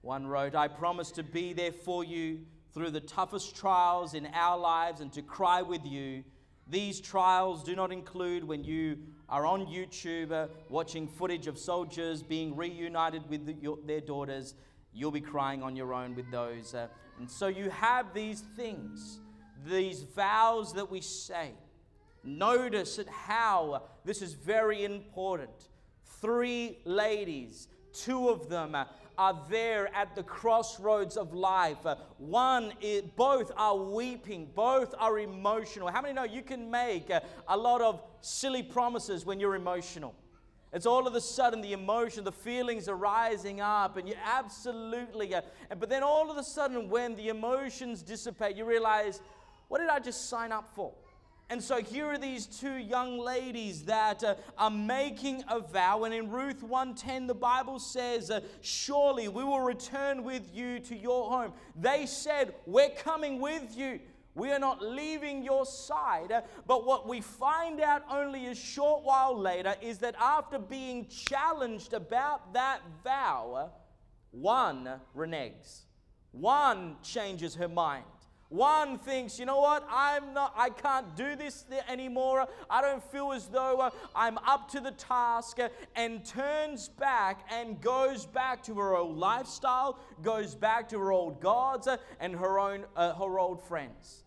One 0.00 0.26
wrote, 0.26 0.54
I 0.54 0.68
promise 0.68 1.10
to 1.12 1.22
be 1.22 1.52
there 1.52 1.72
for 1.72 2.04
you 2.04 2.40
through 2.72 2.90
the 2.90 3.00
toughest 3.00 3.54
trials 3.54 4.14
in 4.14 4.26
our 4.32 4.58
lives 4.58 5.00
and 5.00 5.12
to 5.12 5.22
cry 5.22 5.62
with 5.62 5.84
you. 5.84 6.24
These 6.68 7.00
trials 7.00 7.62
do 7.62 7.76
not 7.76 7.92
include 7.92 8.44
when 8.44 8.64
you 8.64 8.98
are 9.28 9.44
on 9.46 9.66
YouTube 9.66 10.32
uh, 10.32 10.48
watching 10.68 11.06
footage 11.06 11.46
of 11.46 11.58
soldiers 11.58 12.22
being 12.22 12.56
reunited 12.56 13.28
with 13.28 13.48
your, 13.60 13.78
their 13.84 14.00
daughters. 14.00 14.54
You'll 14.94 15.10
be 15.10 15.20
crying 15.20 15.62
on 15.62 15.76
your 15.76 15.92
own 15.92 16.14
with 16.14 16.30
those. 16.30 16.74
Uh, 16.74 16.88
and 17.18 17.30
so 17.30 17.48
you 17.48 17.68
have 17.70 18.14
these 18.14 18.42
things, 18.56 19.18
these 19.66 20.02
vows 20.02 20.72
that 20.74 20.90
we 20.90 21.00
say. 21.00 21.52
Notice 22.24 22.98
at 22.98 23.08
how 23.08 23.82
this 24.04 24.22
is 24.22 24.34
very 24.34 24.84
important 24.84 25.68
three 26.22 26.78
ladies. 26.84 27.68
Two 27.92 28.28
of 28.28 28.48
them 28.48 28.74
uh, 28.74 28.84
are 29.18 29.40
there 29.50 29.94
at 29.94 30.14
the 30.14 30.22
crossroads 30.22 31.16
of 31.16 31.32
life. 31.34 31.78
One, 32.18 32.72
both 33.16 33.52
are 33.56 33.76
weeping, 33.76 34.50
both 34.54 34.94
are 34.98 35.18
emotional. 35.18 35.88
How 35.88 36.02
many 36.02 36.14
know 36.14 36.24
you 36.24 36.42
can 36.42 36.70
make 36.70 37.10
a 37.10 37.56
lot 37.56 37.80
of 37.80 38.02
silly 38.20 38.62
promises 38.62 39.24
when 39.24 39.40
you're 39.40 39.54
emotional? 39.54 40.14
It's 40.72 40.86
all 40.86 41.06
of 41.06 41.14
a 41.14 41.20
sudden 41.20 41.60
the 41.60 41.74
emotion, 41.74 42.24
the 42.24 42.32
feelings 42.32 42.88
are 42.88 42.96
rising 42.96 43.60
up, 43.60 43.98
and 43.98 44.08
you 44.08 44.14
absolutely, 44.24 45.34
uh, 45.34 45.42
but 45.78 45.90
then 45.90 46.02
all 46.02 46.30
of 46.30 46.38
a 46.38 46.42
sudden, 46.42 46.88
when 46.88 47.14
the 47.14 47.28
emotions 47.28 48.02
dissipate, 48.02 48.56
you 48.56 48.64
realize, 48.64 49.20
what 49.68 49.80
did 49.80 49.90
I 49.90 49.98
just 49.98 50.30
sign 50.30 50.50
up 50.50 50.70
for? 50.74 50.94
And 51.52 51.62
so 51.62 51.82
here 51.82 52.06
are 52.06 52.16
these 52.16 52.46
two 52.46 52.76
young 52.76 53.18
ladies 53.18 53.82
that 53.82 54.24
uh, 54.24 54.36
are 54.56 54.70
making 54.70 55.44
a 55.50 55.60
vow. 55.60 56.04
And 56.04 56.14
in 56.14 56.30
Ruth 56.30 56.62
110, 56.62 57.26
the 57.26 57.34
Bible 57.34 57.78
says, 57.78 58.30
uh, 58.30 58.40
Surely 58.62 59.28
we 59.28 59.44
will 59.44 59.60
return 59.60 60.24
with 60.24 60.48
you 60.54 60.78
to 60.78 60.96
your 60.96 61.28
home. 61.30 61.52
They 61.78 62.06
said, 62.06 62.54
We're 62.64 62.88
coming 62.88 63.38
with 63.38 63.76
you. 63.76 64.00
We 64.34 64.50
are 64.50 64.58
not 64.58 64.80
leaving 64.80 65.44
your 65.44 65.66
side. 65.66 66.32
But 66.66 66.86
what 66.86 67.06
we 67.06 67.20
find 67.20 67.82
out 67.82 68.02
only 68.10 68.46
a 68.46 68.54
short 68.54 69.04
while 69.04 69.38
later 69.38 69.74
is 69.82 69.98
that 69.98 70.14
after 70.18 70.58
being 70.58 71.06
challenged 71.08 71.92
about 71.92 72.54
that 72.54 72.80
vow, 73.04 73.72
one 74.30 74.88
reneges, 75.14 75.82
one 76.30 76.96
changes 77.02 77.56
her 77.56 77.68
mind. 77.68 78.04
One 78.52 78.98
thinks, 78.98 79.38
you 79.38 79.46
know 79.46 79.60
what, 79.60 79.82
I'm 79.90 80.34
not, 80.34 80.52
I 80.54 80.68
can't 80.68 81.16
do 81.16 81.36
this 81.36 81.64
anymore. 81.88 82.46
I 82.68 82.82
don't 82.82 83.02
feel 83.10 83.32
as 83.32 83.46
though 83.46 83.78
uh, 83.78 83.90
I'm 84.14 84.36
up 84.36 84.70
to 84.72 84.80
the 84.80 84.90
task, 84.90 85.56
and 85.96 86.22
turns 86.22 86.90
back 86.90 87.46
and 87.50 87.80
goes 87.80 88.26
back 88.26 88.62
to 88.64 88.74
her 88.74 88.94
old 88.94 89.16
lifestyle, 89.16 89.98
goes 90.22 90.54
back 90.54 90.90
to 90.90 90.98
her 90.98 91.12
old 91.12 91.40
gods 91.40 91.86
uh, 91.86 91.96
and 92.20 92.36
her 92.36 92.58
own 92.58 92.84
uh, 92.94 93.14
her 93.14 93.38
old 93.38 93.66
friends. 93.66 94.22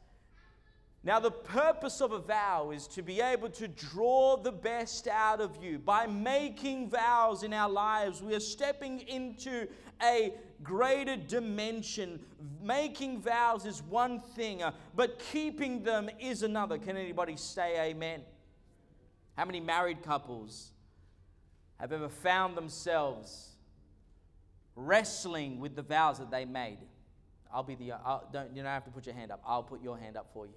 Now, 1.05 1.19
the 1.19 1.29
purpose 1.29 2.01
of 2.01 2.13
a 2.13 2.19
vow 2.19 2.71
is 2.71 2.88
to 2.88 3.03
be 3.03 3.21
able 3.21 3.50
to 3.51 3.67
draw 3.67 4.38
the 4.38 4.51
best 4.51 5.07
out 5.07 5.39
of 5.39 5.63
you. 5.63 5.77
By 5.77 6.07
making 6.07 6.89
vows 6.89 7.43
in 7.43 7.53
our 7.53 7.69
lives, 7.69 8.24
we 8.24 8.33
are 8.33 8.39
stepping 8.39 9.01
into 9.01 9.67
a 10.01 10.33
greater 10.63 11.15
dimension. 11.15 12.19
Making 12.59 13.21
vows 13.21 13.67
is 13.67 13.83
one 13.83 14.19
thing, 14.19 14.63
uh, 14.63 14.71
but 14.95 15.19
keeping 15.31 15.83
them 15.83 16.09
is 16.19 16.41
another. 16.41 16.79
Can 16.79 16.97
anybody 16.97 17.38
say 17.38 17.91
amen? 17.91 18.21
How 19.38 19.45
many 19.45 19.59
married 19.59 20.01
couples 20.01 20.71
have 21.79 21.91
ever 21.91 22.09
found 22.09 22.57
themselves 22.57 23.50
wrestling 24.75 25.59
with 25.59 25.75
the 25.75 25.83
vows 25.83 26.17
that 26.17 26.31
they 26.31 26.45
made? 26.45 26.79
I'll 27.53 27.62
be 27.62 27.75
the, 27.75 27.91
I'll, 27.91 28.27
don't, 28.33 28.50
you 28.55 28.63
don't 28.63 28.71
have 28.71 28.85
to 28.85 28.91
put 28.91 29.05
your 29.05 29.13
hand 29.13 29.31
up. 29.31 29.43
I'll 29.45 29.62
put 29.62 29.83
your 29.83 30.00
hand 30.00 30.17
up 30.17 30.31
for 30.33 30.47
you. 30.47 30.55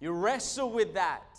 You 0.00 0.12
wrestle 0.12 0.70
with 0.70 0.94
that. 0.94 1.38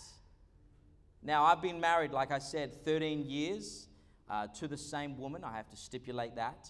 Now, 1.24 1.46
I've 1.46 1.62
been 1.62 1.80
married, 1.80 2.12
like 2.12 2.32
I 2.32 2.40
said, 2.40 2.84
13 2.86 3.26
years 3.26 3.88
uh, 4.30 4.48
to 4.60 4.68
the 4.68 4.78
same 4.78 5.18
woman. 5.18 5.44
I 5.44 5.56
have 5.56 5.70
to 5.70 5.78
stipulate 5.78 6.36
that. 6.36 6.70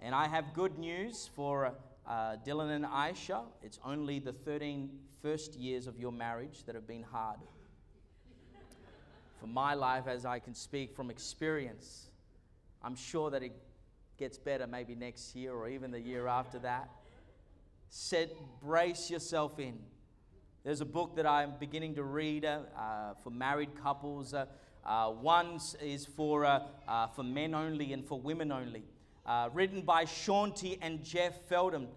And 0.00 0.14
I 0.14 0.28
have 0.28 0.52
good 0.54 0.78
news 0.78 1.30
for 1.34 1.74
uh, 2.06 2.36
Dylan 2.46 2.70
and 2.74 2.84
Aisha. 2.84 3.42
It's 3.62 3.78
only 3.84 4.18
the 4.18 4.32
13 4.32 4.90
first 5.22 5.54
years 5.54 5.86
of 5.86 5.98
your 5.98 6.12
marriage 6.12 6.64
that 6.66 6.74
have 6.74 6.86
been 6.86 7.04
hard. 7.04 7.38
for 9.40 9.46
my 9.46 9.74
life, 9.74 10.06
as 10.06 10.26
I 10.26 10.38
can 10.38 10.54
speak 10.54 10.94
from 10.94 11.10
experience, 11.10 12.08
I'm 12.82 12.96
sure 12.96 13.30
that 13.30 13.42
it 13.42 13.52
gets 14.18 14.38
better 14.38 14.66
maybe 14.66 14.94
next 14.94 15.34
year 15.34 15.52
or 15.52 15.68
even 15.68 15.90
the 15.90 16.00
year 16.00 16.26
after 16.26 16.58
that. 16.60 16.90
Set, 17.88 18.30
brace 18.60 19.10
yourself 19.10 19.58
in. 19.58 19.78
There's 20.64 20.80
a 20.80 20.84
book 20.84 21.16
that 21.16 21.26
I'm 21.26 21.54
beginning 21.58 21.96
to 21.96 22.04
read 22.04 22.44
uh, 22.44 23.14
for 23.24 23.30
married 23.30 23.70
couples. 23.82 24.32
Uh, 24.32 24.46
uh, 24.86 25.10
one 25.10 25.58
is 25.80 26.06
for, 26.06 26.44
uh, 26.44 26.60
uh, 26.86 27.08
for 27.08 27.24
men 27.24 27.52
only 27.52 27.92
and 27.92 28.06
for 28.06 28.20
women 28.20 28.52
only, 28.52 28.84
uh, 29.26 29.48
written 29.52 29.82
by 29.82 30.04
Shaunti 30.04 30.78
and 30.80 31.02
Jeff 31.02 31.48
Feldhahn 31.48 31.88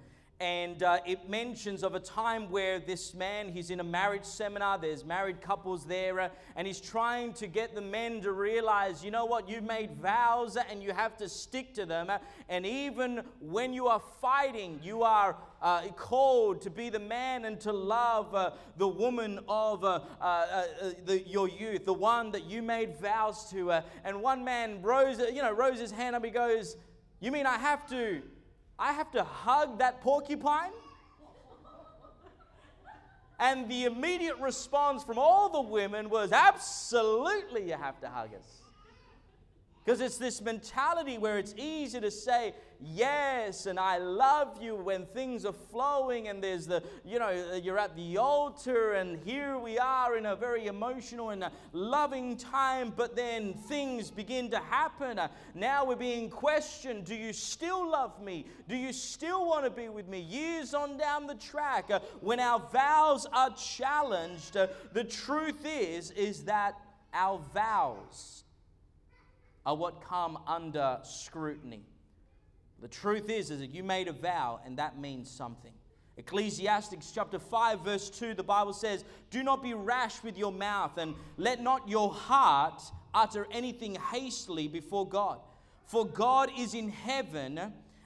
and 0.42 0.84
uh, 0.84 1.00
it 1.06 1.30
mentions 1.30 1.82
of 1.82 1.96
a 1.96 2.00
time 2.00 2.50
where 2.50 2.78
this 2.78 3.14
man 3.14 3.48
he's 3.48 3.70
in 3.70 3.80
a 3.80 3.84
marriage 3.84 4.26
seminar 4.26 4.78
there's 4.78 5.06
married 5.06 5.40
couples 5.40 5.86
there 5.86 6.20
uh, 6.20 6.30
and 6.58 6.68
he's 6.68 6.82
trying 6.82 7.32
to 7.32 7.48
get 7.48 7.74
the 7.74 7.82
men 7.82 8.20
to 8.20 8.34
realize 8.34 9.04
you 9.04 9.12
know 9.12 9.24
what? 9.24 9.48
You 9.48 9.62
made 9.62 9.96
vows 9.96 10.58
and 10.58 10.84
you 10.84 10.92
have 10.92 11.16
to 11.18 11.30
stick 11.30 11.74
to 11.76 11.86
them 11.86 12.10
uh, 12.10 12.18
and 12.50 12.66
even 12.66 13.22
when 13.40 13.74
you 13.74 13.88
are 13.88 14.02
fighting 14.22 14.78
you 14.84 15.04
are 15.04 15.38
uh, 15.62 15.84
called 15.96 16.62
to 16.62 16.70
be 16.70 16.90
the 16.90 17.00
man 17.00 17.46
and 17.46 17.58
to 17.62 17.72
love 17.72 18.36
uh, 18.36 18.52
the 18.76 18.88
woman 18.88 19.40
of 19.48 19.86
uh, 19.86 20.00
the, 21.06 21.24
your 21.26 21.48
youth 21.48 21.86
the 21.86 21.94
one 21.94 22.30
that 22.32 22.44
you 22.44 22.62
made 22.62 23.00
vows 23.00 23.50
to 23.50 23.72
and 24.04 24.22
one 24.22 24.44
man 24.44 24.82
rose 24.82 25.18
you 25.34 25.42
know 25.42 25.54
rose 25.54 25.80
his 25.80 25.92
hand 25.92 26.14
up 26.14 26.26
he 26.26 26.30
goes 26.30 26.76
you 27.22 27.32
mean 27.32 27.46
i 27.46 27.58
have 27.58 27.88
to 27.88 28.22
I 28.78 28.94
have 28.94 29.12
to 29.12 29.24
hug 29.24 29.80
that 29.80 30.02
porcupine? 30.02 30.72
And 33.40 33.70
the 33.70 33.86
immediate 33.86 34.38
response 34.40 35.04
from 35.04 35.18
all 35.18 35.50
the 35.50 35.62
women 35.62 36.10
was, 36.10 36.32
Absolutely, 36.32 37.68
you 37.68 37.74
have 37.74 38.00
to 38.02 38.10
hug 38.10 38.30
us. 38.34 38.62
Because 39.84 40.02
it's 40.02 40.18
this 40.18 40.42
mentality 40.42 41.18
where 41.18 41.38
it's 41.38 41.54
easy 41.58 42.00
to 42.00 42.10
say 42.10 42.54
yes 42.82 43.66
and 43.66 43.80
I 43.80 43.98
love 43.98 44.62
you 44.62 44.76
when 44.76 45.06
things 45.08 45.46
are 45.46 45.54
flowing 45.54 46.28
and 46.28 46.44
there's 46.44 46.68
the, 46.68 46.84
you 47.04 47.20
know, 47.20 47.60
you're 47.62 47.80
at 47.80 47.96
the 47.96 48.18
altar 48.18 48.94
and 48.94 49.18
here 49.24 49.58
we 49.58 49.78
are 49.78 50.18
in 50.18 50.26
a 50.26 50.36
very 50.36 50.68
emotional 50.68 51.30
and 51.30 51.46
loving 51.74 52.38
time, 52.38 52.94
but 52.96 53.16
then 53.16 53.54
things 53.54 54.12
begin 54.12 54.50
to 54.52 54.60
happen. 54.60 55.20
Now 55.54 55.86
we're 55.86 55.96
being 55.96 56.30
questioned 56.30 57.06
Do 57.06 57.16
you 57.16 57.34
still 57.34 57.90
love 57.90 58.22
me? 58.22 58.46
Do 58.68 58.76
you 58.76 58.94
still 58.94 59.48
want 59.48 59.66
to 59.66 59.72
be 59.72 59.90
with 59.90 60.08
me? 60.08 60.20
Years 60.20 60.74
on 60.74 60.98
down 60.98 61.28
the 61.28 61.36
track, 61.36 61.92
uh, 61.92 62.00
when 62.22 62.40
our 62.40 62.60
vows 62.60 63.26
are 63.32 63.52
challenged, 63.56 64.58
uh, 64.58 64.68
the 64.94 65.04
truth 65.04 65.66
is, 65.66 66.12
is 66.12 66.44
that 66.46 66.76
our 67.14 67.40
vows 67.54 68.44
are 69.66 69.76
what 69.76 70.02
come 70.02 70.38
under 70.48 71.00
scrutiny. 71.04 71.84
The 72.86 72.90
truth 72.90 73.32
is, 73.32 73.50
is 73.50 73.62
that 73.62 73.74
you 73.74 73.84
made 73.84 74.08
a 74.08 74.14
vow, 74.14 74.60
and 74.64 74.78
that 74.78 75.00
means 75.00 75.28
something. 75.28 75.72
Ecclesiastes 76.18 77.12
chapter 77.12 77.40
5, 77.40 77.80
verse 77.80 78.12
2, 78.12 78.36
the 78.36 78.44
Bible 78.44 78.74
says, 78.74 79.04
Do 79.32 79.42
not 79.42 79.64
be 79.64 79.74
rash 79.74 80.22
with 80.22 80.38
your 80.38 80.52
mouth, 80.52 81.00
and 81.00 81.16
let 81.36 81.64
not 81.64 81.90
your 81.90 82.12
heart 82.14 82.84
utter 83.12 83.48
anything 83.52 83.96
hastily 84.12 84.68
before 84.68 85.10
God. 85.10 85.40
For 85.88 86.06
God 86.06 86.52
is 86.56 86.76
in 86.76 86.90
heaven, 86.90 87.60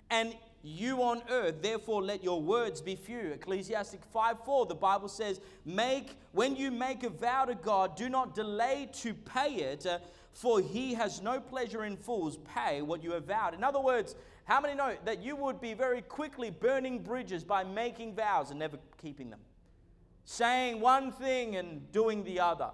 and 0.09 0.33
you 0.63 1.03
on 1.03 1.23
earth, 1.29 1.61
therefore 1.61 2.01
let 2.01 2.23
your 2.23 2.41
words 2.41 2.79
be 2.79 2.95
few. 2.95 3.33
Ecclesiastic 3.33 3.99
5 4.13 4.45
4, 4.45 4.65
the 4.65 4.75
Bible 4.75 5.09
says, 5.09 5.41
Make 5.65 6.15
when 6.31 6.55
you 6.55 6.71
make 6.71 7.03
a 7.03 7.09
vow 7.09 7.43
to 7.43 7.55
God, 7.55 7.97
do 7.97 8.07
not 8.07 8.33
delay 8.33 8.87
to 9.01 9.13
pay 9.13 9.55
it, 9.55 9.85
uh, 9.85 9.99
for 10.31 10.61
he 10.61 10.93
has 10.93 11.21
no 11.21 11.41
pleasure 11.41 11.83
in 11.83 11.97
fools. 11.97 12.37
Pay 12.55 12.81
what 12.81 13.03
you 13.03 13.11
have 13.11 13.25
vowed. 13.25 13.53
In 13.53 13.61
other 13.61 13.81
words, 13.81 14.15
how 14.49 14.59
many 14.59 14.73
know 14.73 14.95
that 15.05 15.21
you 15.21 15.35
would 15.35 15.61
be 15.61 15.75
very 15.75 16.01
quickly 16.01 16.49
burning 16.49 17.03
bridges 17.03 17.43
by 17.43 17.63
making 17.63 18.15
vows 18.15 18.49
and 18.49 18.57
never 18.57 18.79
keeping 18.99 19.29
them? 19.29 19.41
Saying 20.25 20.81
one 20.81 21.11
thing 21.11 21.55
and 21.55 21.91
doing 21.91 22.23
the 22.23 22.39
other. 22.39 22.71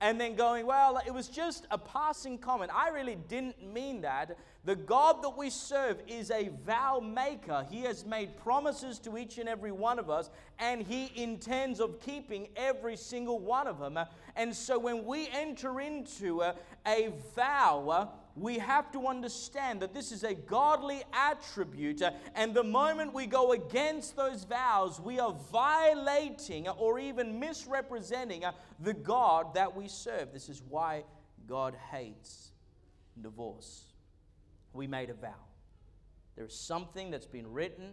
And 0.00 0.20
then 0.20 0.36
going, 0.36 0.66
well, 0.66 1.00
it 1.04 1.12
was 1.12 1.26
just 1.26 1.66
a 1.72 1.78
passing 1.78 2.38
comment. 2.38 2.70
I 2.72 2.90
really 2.90 3.16
didn't 3.16 3.60
mean 3.72 4.02
that. 4.02 4.38
The 4.64 4.76
God 4.76 5.20
that 5.24 5.36
we 5.36 5.50
serve 5.50 6.00
is 6.06 6.30
a 6.30 6.50
vow 6.64 7.00
maker. 7.00 7.66
He 7.68 7.80
has 7.80 8.06
made 8.06 8.36
promises 8.36 9.00
to 9.00 9.18
each 9.18 9.38
and 9.38 9.48
every 9.48 9.72
one 9.72 9.98
of 9.98 10.08
us, 10.08 10.30
and 10.60 10.80
He 10.80 11.10
intends 11.20 11.80
of 11.80 12.00
keeping 12.00 12.50
every 12.54 12.96
single 12.96 13.40
one 13.40 13.66
of 13.66 13.80
them. 13.80 13.98
And 14.36 14.54
so 14.54 14.78
when 14.78 15.04
we 15.04 15.28
enter 15.32 15.80
into 15.80 16.42
a, 16.42 16.54
a 16.86 17.12
vow, 17.34 18.10
we 18.36 18.58
have 18.58 18.92
to 18.92 19.06
understand 19.06 19.80
that 19.80 19.94
this 19.94 20.12
is 20.12 20.22
a 20.22 20.34
godly 20.34 21.02
attribute. 21.12 22.02
And 22.34 22.54
the 22.54 22.62
moment 22.62 23.14
we 23.14 23.26
go 23.26 23.52
against 23.52 24.14
those 24.14 24.44
vows, 24.44 25.00
we 25.00 25.18
are 25.18 25.34
violating 25.50 26.68
or 26.68 26.98
even 26.98 27.40
misrepresenting 27.40 28.44
the 28.80 28.94
God 28.94 29.54
that 29.54 29.74
we 29.74 29.88
serve. 29.88 30.32
This 30.32 30.48
is 30.48 30.62
why 30.68 31.04
God 31.46 31.74
hates 31.90 32.52
divorce 33.20 33.86
we 34.76 34.86
made 34.86 35.10
a 35.10 35.14
vow. 35.14 35.34
There 36.36 36.44
is 36.44 36.54
something 36.54 37.10
that's 37.10 37.26
been 37.26 37.50
written, 37.50 37.92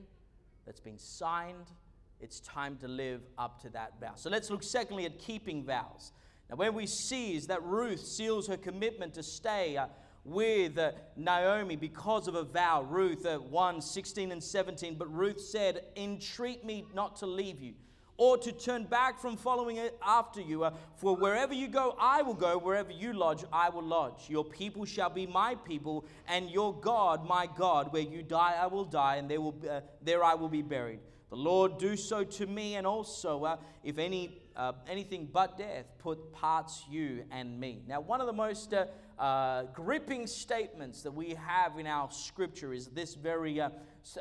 that's 0.66 0.82
been 0.82 1.00
signed. 1.00 1.72
It's 2.20 2.40
time 2.42 2.78
to 2.78 2.88
live 2.88 3.22
up 3.38 3.62
to 3.62 3.70
that 3.70 4.00
vow. 4.00 4.14
So 4.16 4.30
let's 4.30 4.50
look 4.50 4.64
secondly 4.64 5.06
at 5.06 5.18
keeping 5.18 5.64
vows. 5.64 6.12
Now, 6.50 6.58
where 6.58 6.72
we 6.72 6.86
see 6.86 7.36
is 7.36 7.48
that 7.48 7.64
Ruth 7.64 8.06
seals 8.06 8.48
her 8.48 8.58
commitment 8.58 9.14
to 9.16 9.24
stay 9.24 9.78
uh, 9.78 9.88
with 10.26 10.78
uh, 10.78 10.92
Naomi 11.16 11.76
because 11.76 12.28
of 12.28 12.36
a 12.36 12.44
vow. 12.44 12.84
Ruth 12.84 13.26
uh, 13.26 13.38
1 13.38 13.82
16 13.82 14.32
and 14.32 14.44
17. 14.44 14.96
But 14.96 15.14
Ruth 15.14 15.42
said, 15.42 15.86
Entreat 15.96 16.66
me 16.66 16.86
not 16.94 17.16
to 17.18 17.26
leave 17.26 17.62
you 17.62 17.74
or 18.18 18.38
to 18.38 18.52
turn 18.52 18.86
back 18.86 19.20
from 19.20 19.36
following 19.36 19.78
it 19.78 19.98
after 20.06 20.40
you. 20.40 20.64
Uh, 20.64 20.72
for 20.96 21.16
wherever 21.16 21.54
you 21.54 21.68
go, 21.68 21.96
I 22.00 22.22
will 22.22 22.36
go. 22.36 22.58
Wherever 22.58 22.92
you 22.92 23.14
lodge, 23.14 23.44
I 23.52 23.70
will 23.70 23.84
lodge. 23.84 24.30
Your 24.30 24.46
people 24.46 24.86
shall 24.86 25.10
be 25.10 25.26
my 25.26 25.56
people, 25.56 26.06
and 26.28 26.50
your 26.50 26.74
God, 26.74 27.28
my 27.28 27.48
God. 27.58 27.92
Where 27.92 28.04
you 28.04 28.24
die, 28.24 28.56
I 28.60 28.68
will 28.68 28.86
die, 28.86 29.16
and 29.16 29.30
there, 29.30 29.42
will 29.42 29.54
be, 29.54 29.70
uh, 29.70 29.82
there 30.02 30.24
I 30.24 30.36
will 30.36 30.50
be 30.50 30.62
buried. 30.62 31.00
The 31.30 31.36
Lord 31.38 31.80
do 31.80 31.98
so 31.98 32.24
to 32.24 32.46
me, 32.46 32.76
and 32.76 32.86
also, 32.86 33.44
uh, 33.44 33.58
if 33.84 33.98
any 33.98 34.40
uh, 34.56 34.74
anything 34.88 35.28
but 35.32 35.58
death 35.58 35.86
put 35.98 36.32
parts 36.32 36.84
you 36.90 37.24
and 37.32 37.60
me. 37.60 37.82
Now, 37.88 38.02
one 38.02 38.22
of 38.22 38.28
the 38.28 38.34
most 38.34 38.74
uh, 39.20 39.64
gripping 39.74 40.28
statements 40.28 41.04
that 41.04 41.12
we 41.12 41.36
have 41.36 41.78
in 41.78 41.88
our 41.88 42.10
scripture 42.12 42.74
is 42.74 42.88
this 42.88 43.16
very 43.16 43.62
uh, 43.62 43.70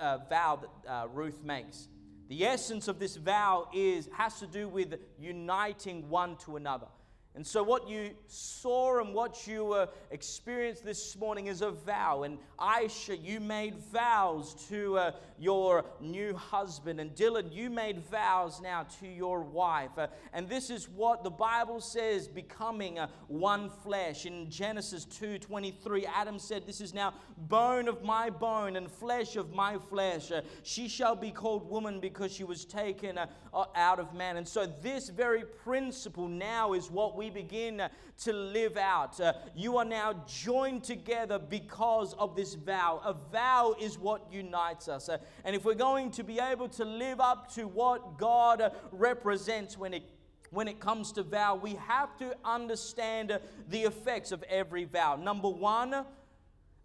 uh, 0.00 0.18
vow 0.28 0.60
that 0.60 0.90
uh, 0.90 1.08
Ruth 1.08 1.42
makes. 1.42 1.88
The 2.28 2.44
essence 2.44 2.88
of 2.88 2.98
this 2.98 3.16
vow 3.16 3.68
is 3.74 4.08
has 4.16 4.38
to 4.40 4.46
do 4.46 4.68
with 4.68 4.94
uniting 5.18 6.08
one 6.08 6.36
to 6.44 6.56
another. 6.56 6.86
And 7.34 7.46
so, 7.46 7.62
what 7.62 7.88
you 7.88 8.10
saw 8.26 9.00
and 9.00 9.14
what 9.14 9.46
you 9.46 9.72
uh, 9.72 9.86
experienced 10.10 10.84
this 10.84 11.16
morning 11.16 11.46
is 11.46 11.62
a 11.62 11.70
vow. 11.70 12.24
And 12.24 12.36
Aisha, 12.60 13.18
you 13.22 13.40
made 13.40 13.78
vows 13.90 14.54
to 14.68 14.98
uh, 14.98 15.12
your 15.38 15.86
new 15.98 16.34
husband. 16.34 17.00
And 17.00 17.14
Dylan, 17.14 17.50
you 17.50 17.70
made 17.70 18.00
vows 18.00 18.60
now 18.60 18.86
to 19.00 19.06
your 19.06 19.40
wife. 19.40 19.96
Uh, 19.96 20.08
and 20.34 20.46
this 20.46 20.68
is 20.68 20.90
what 20.90 21.24
the 21.24 21.30
Bible 21.30 21.80
says 21.80 22.28
becoming 22.28 22.98
uh, 22.98 23.08
one 23.28 23.70
flesh. 23.82 24.26
In 24.26 24.50
Genesis 24.50 25.06
2 25.06 25.38
23, 25.38 26.04
Adam 26.04 26.38
said, 26.38 26.66
This 26.66 26.82
is 26.82 26.92
now 26.92 27.14
bone 27.38 27.88
of 27.88 28.04
my 28.04 28.28
bone 28.28 28.76
and 28.76 28.90
flesh 28.90 29.36
of 29.36 29.54
my 29.54 29.78
flesh. 29.88 30.30
Uh, 30.30 30.42
she 30.64 30.86
shall 30.86 31.16
be 31.16 31.30
called 31.30 31.70
woman 31.70 31.98
because 31.98 32.30
she 32.30 32.44
was 32.44 32.66
taken 32.66 33.16
uh, 33.16 33.26
out 33.74 33.98
of 33.98 34.12
man. 34.12 34.36
And 34.36 34.46
so, 34.46 34.66
this 34.82 35.08
very 35.08 35.44
principle 35.44 36.28
now 36.28 36.74
is 36.74 36.90
what 36.90 37.16
we 37.16 37.21
we 37.22 37.30
begin 37.30 37.80
to 38.24 38.32
live 38.32 38.76
out. 38.76 39.20
Uh, 39.20 39.32
you 39.54 39.76
are 39.76 39.84
now 39.84 40.12
joined 40.26 40.82
together 40.82 41.38
because 41.38 42.14
of 42.14 42.34
this 42.34 42.54
vow. 42.54 43.00
A 43.04 43.14
vow 43.30 43.76
is 43.80 43.96
what 43.96 44.26
unites 44.32 44.88
us. 44.88 45.08
Uh, 45.08 45.18
and 45.44 45.54
if 45.54 45.64
we're 45.64 45.74
going 45.74 46.10
to 46.10 46.24
be 46.24 46.40
able 46.40 46.68
to 46.70 46.84
live 46.84 47.20
up 47.20 47.54
to 47.54 47.68
what 47.68 48.18
God 48.18 48.72
represents 48.90 49.78
when 49.78 49.94
it 49.94 50.02
when 50.50 50.68
it 50.68 50.80
comes 50.80 51.12
to 51.12 51.22
vow, 51.22 51.54
we 51.54 51.76
have 51.86 52.18
to 52.18 52.34
understand 52.44 53.38
the 53.68 53.82
effects 53.82 54.32
of 54.32 54.42
every 54.50 54.84
vow. 54.84 55.16
Number 55.16 55.48
one, 55.48 55.94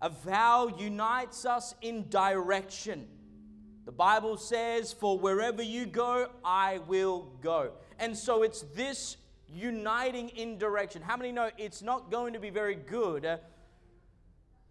a 0.01 0.09
vow 0.09 0.67
unites 0.77 1.45
us 1.45 1.73
in 1.81 2.07
direction. 2.09 3.07
The 3.85 3.91
Bible 3.91 4.37
says, 4.37 4.93
For 4.93 5.19
wherever 5.19 5.61
you 5.61 5.85
go, 5.85 6.29
I 6.45 6.77
will 6.87 7.31
go. 7.41 7.71
And 7.99 8.15
so 8.15 8.43
it's 8.43 8.61
this 8.73 9.17
uniting 9.53 10.29
in 10.29 10.57
direction. 10.57 11.01
How 11.01 11.17
many 11.17 11.31
know 11.31 11.49
it's 11.57 11.81
not 11.81 12.11
going 12.11 12.33
to 12.33 12.39
be 12.39 12.49
very 12.49 12.75
good 12.75 13.39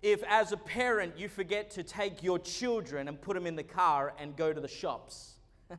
if, 0.02 0.22
as 0.24 0.52
a 0.52 0.56
parent, 0.56 1.18
you 1.18 1.28
forget 1.28 1.70
to 1.72 1.82
take 1.82 2.22
your 2.22 2.38
children 2.38 3.08
and 3.08 3.20
put 3.20 3.34
them 3.34 3.46
in 3.46 3.56
the 3.56 3.62
car 3.62 4.14
and 4.18 4.36
go 4.36 4.52
to 4.52 4.60
the 4.60 4.68
shops? 4.68 5.34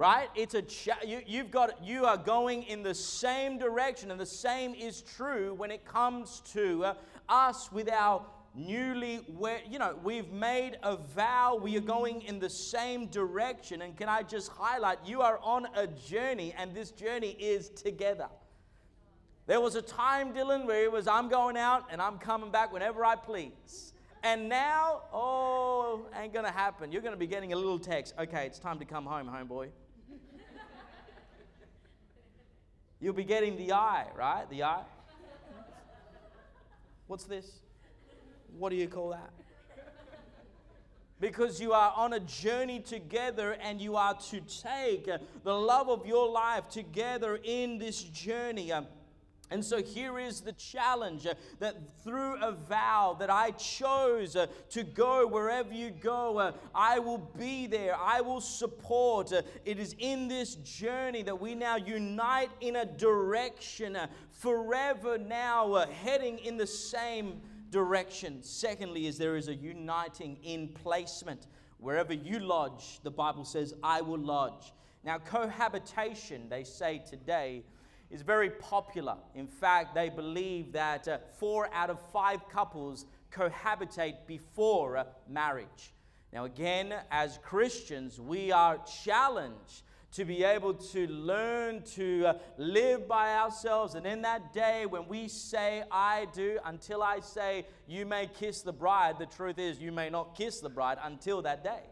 right 0.00 0.30
it's 0.34 0.54
a 0.54 0.62
cha- 0.62 0.98
you, 1.06 1.20
you've 1.26 1.50
got 1.50 1.84
you 1.84 2.06
are 2.06 2.16
going 2.16 2.62
in 2.62 2.82
the 2.82 2.94
same 2.94 3.58
direction 3.58 4.10
and 4.10 4.18
the 4.18 4.24
same 4.24 4.74
is 4.74 5.02
true 5.02 5.52
when 5.52 5.70
it 5.70 5.84
comes 5.84 6.40
to 6.40 6.82
uh, 6.86 6.94
us 7.28 7.70
with 7.70 7.88
our 7.90 8.24
newly 8.54 9.16
where 9.36 9.60
you 9.68 9.78
know 9.78 9.96
we've 10.02 10.32
made 10.32 10.78
a 10.82 10.96
vow. 10.96 11.58
We 11.60 11.76
are 11.76 11.82
going 11.82 12.22
in 12.22 12.38
the 12.38 12.50
same 12.50 13.06
direction. 13.06 13.82
And 13.82 13.96
can 13.96 14.08
i 14.08 14.22
just 14.22 14.50
highlight 14.50 14.98
you 15.04 15.20
are 15.22 15.38
on 15.42 15.68
a 15.74 15.86
journey 15.86 16.54
and 16.56 16.74
this 16.74 16.90
journey 16.90 17.36
is 17.38 17.68
together. 17.68 18.28
There 19.46 19.60
was 19.60 19.74
a 19.74 19.82
time 19.82 20.34
dylan 20.34 20.66
where 20.66 20.82
it 20.82 20.92
was 20.92 21.06
i'm 21.06 21.28
going 21.28 21.56
out 21.56 21.84
and 21.90 22.00
i'm 22.00 22.18
coming 22.18 22.50
back 22.50 22.72
whenever 22.72 23.04
i 23.04 23.14
please. 23.14 23.92
And 24.22 24.48
now 24.48 25.02
oh 25.12 26.06
ain't 26.16 26.32
gonna 26.32 26.50
happen. 26.50 26.92
You're 26.92 27.02
gonna 27.02 27.16
be 27.16 27.26
getting 27.26 27.52
a 27.52 27.56
little 27.56 27.78
text. 27.78 28.14
Okay 28.18 28.46
it's 28.46 28.58
time 28.58 28.78
to 28.80 28.84
come 28.84 29.06
home 29.06 29.28
homeboy. 29.28 29.68
You'll 33.00 33.14
be 33.14 33.24
getting 33.24 33.56
the 33.56 33.72
eye 33.72 34.06
right? 34.16 34.48
The 34.50 34.64
eye. 34.64 34.84
What's 37.06 37.24
this 37.24 37.60
what 38.58 38.70
do 38.70 38.76
you 38.76 38.88
call 38.88 39.10
that? 39.10 39.30
Because 41.20 41.60
you 41.60 41.72
are 41.72 41.92
on 41.96 42.14
a 42.14 42.20
journey 42.20 42.80
together 42.80 43.52
and 43.62 43.80
you 43.80 43.96
are 43.96 44.14
to 44.30 44.40
take 44.40 45.04
the 45.44 45.54
love 45.54 45.90
of 45.90 46.06
your 46.06 46.30
life 46.30 46.68
together 46.70 47.38
in 47.44 47.78
this 47.78 48.02
journey. 48.02 48.72
And 49.50 49.64
so 49.64 49.82
here 49.82 50.18
is 50.18 50.40
the 50.40 50.52
challenge 50.52 51.26
uh, 51.26 51.34
that 51.58 51.76
through 52.04 52.36
a 52.40 52.52
vow 52.52 53.16
that 53.18 53.30
I 53.30 53.50
chose 53.52 54.36
uh, 54.36 54.46
to 54.70 54.84
go 54.84 55.26
wherever 55.26 55.74
you 55.74 55.90
go, 55.90 56.38
uh, 56.38 56.52
I 56.72 57.00
will 57.00 57.18
be 57.18 57.66
there, 57.66 57.96
I 57.96 58.20
will 58.20 58.40
support. 58.40 59.32
It 59.64 59.78
is 59.78 59.96
in 59.98 60.28
this 60.28 60.54
journey 60.56 61.22
that 61.24 61.40
we 61.40 61.56
now 61.56 61.76
unite 61.76 62.50
in 62.60 62.76
a 62.76 62.84
direction, 62.84 63.98
forever 64.30 65.18
now 65.18 65.84
heading 66.04 66.38
in 66.38 66.56
the 66.56 66.66
same 66.66 67.40
direction. 67.70 68.42
Secondly, 68.42 69.06
is 69.06 69.18
there 69.18 69.36
is 69.36 69.48
a 69.48 69.54
uniting 69.54 70.38
in 70.42 70.68
placement. 70.68 71.46
Wherever 71.78 72.12
you 72.12 72.38
lodge, 72.38 73.00
the 73.02 73.10
Bible 73.10 73.44
says, 73.44 73.74
I 73.82 74.00
will 74.02 74.18
lodge. 74.18 74.72
Now, 75.02 75.18
cohabitation, 75.18 76.48
they 76.48 76.64
say 76.64 77.02
today, 77.08 77.64
is 78.10 78.22
very 78.22 78.50
popular. 78.50 79.16
In 79.34 79.46
fact, 79.46 79.94
they 79.94 80.08
believe 80.08 80.72
that 80.72 81.08
uh, 81.08 81.18
four 81.38 81.70
out 81.72 81.90
of 81.90 81.98
five 82.12 82.48
couples 82.48 83.06
cohabitate 83.32 84.26
before 84.26 84.96
uh, 84.96 85.04
marriage. 85.28 85.94
Now, 86.32 86.44
again, 86.44 86.94
as 87.10 87.38
Christians, 87.42 88.20
we 88.20 88.52
are 88.52 88.78
challenged 89.04 89.82
to 90.12 90.24
be 90.24 90.42
able 90.42 90.74
to 90.74 91.06
learn 91.06 91.82
to 91.94 92.26
uh, 92.26 92.34
live 92.56 93.06
by 93.06 93.36
ourselves. 93.36 93.94
And 93.94 94.06
in 94.06 94.22
that 94.22 94.52
day, 94.52 94.86
when 94.86 95.06
we 95.06 95.28
say, 95.28 95.84
I 95.90 96.26
do, 96.34 96.58
until 96.64 97.02
I 97.02 97.20
say, 97.20 97.66
you 97.86 98.06
may 98.06 98.26
kiss 98.26 98.62
the 98.62 98.72
bride, 98.72 99.18
the 99.18 99.26
truth 99.26 99.58
is, 99.58 99.78
you 99.78 99.92
may 99.92 100.10
not 100.10 100.36
kiss 100.36 100.60
the 100.60 100.68
bride 100.68 100.98
until 101.02 101.42
that 101.42 101.62
day. 101.62 101.82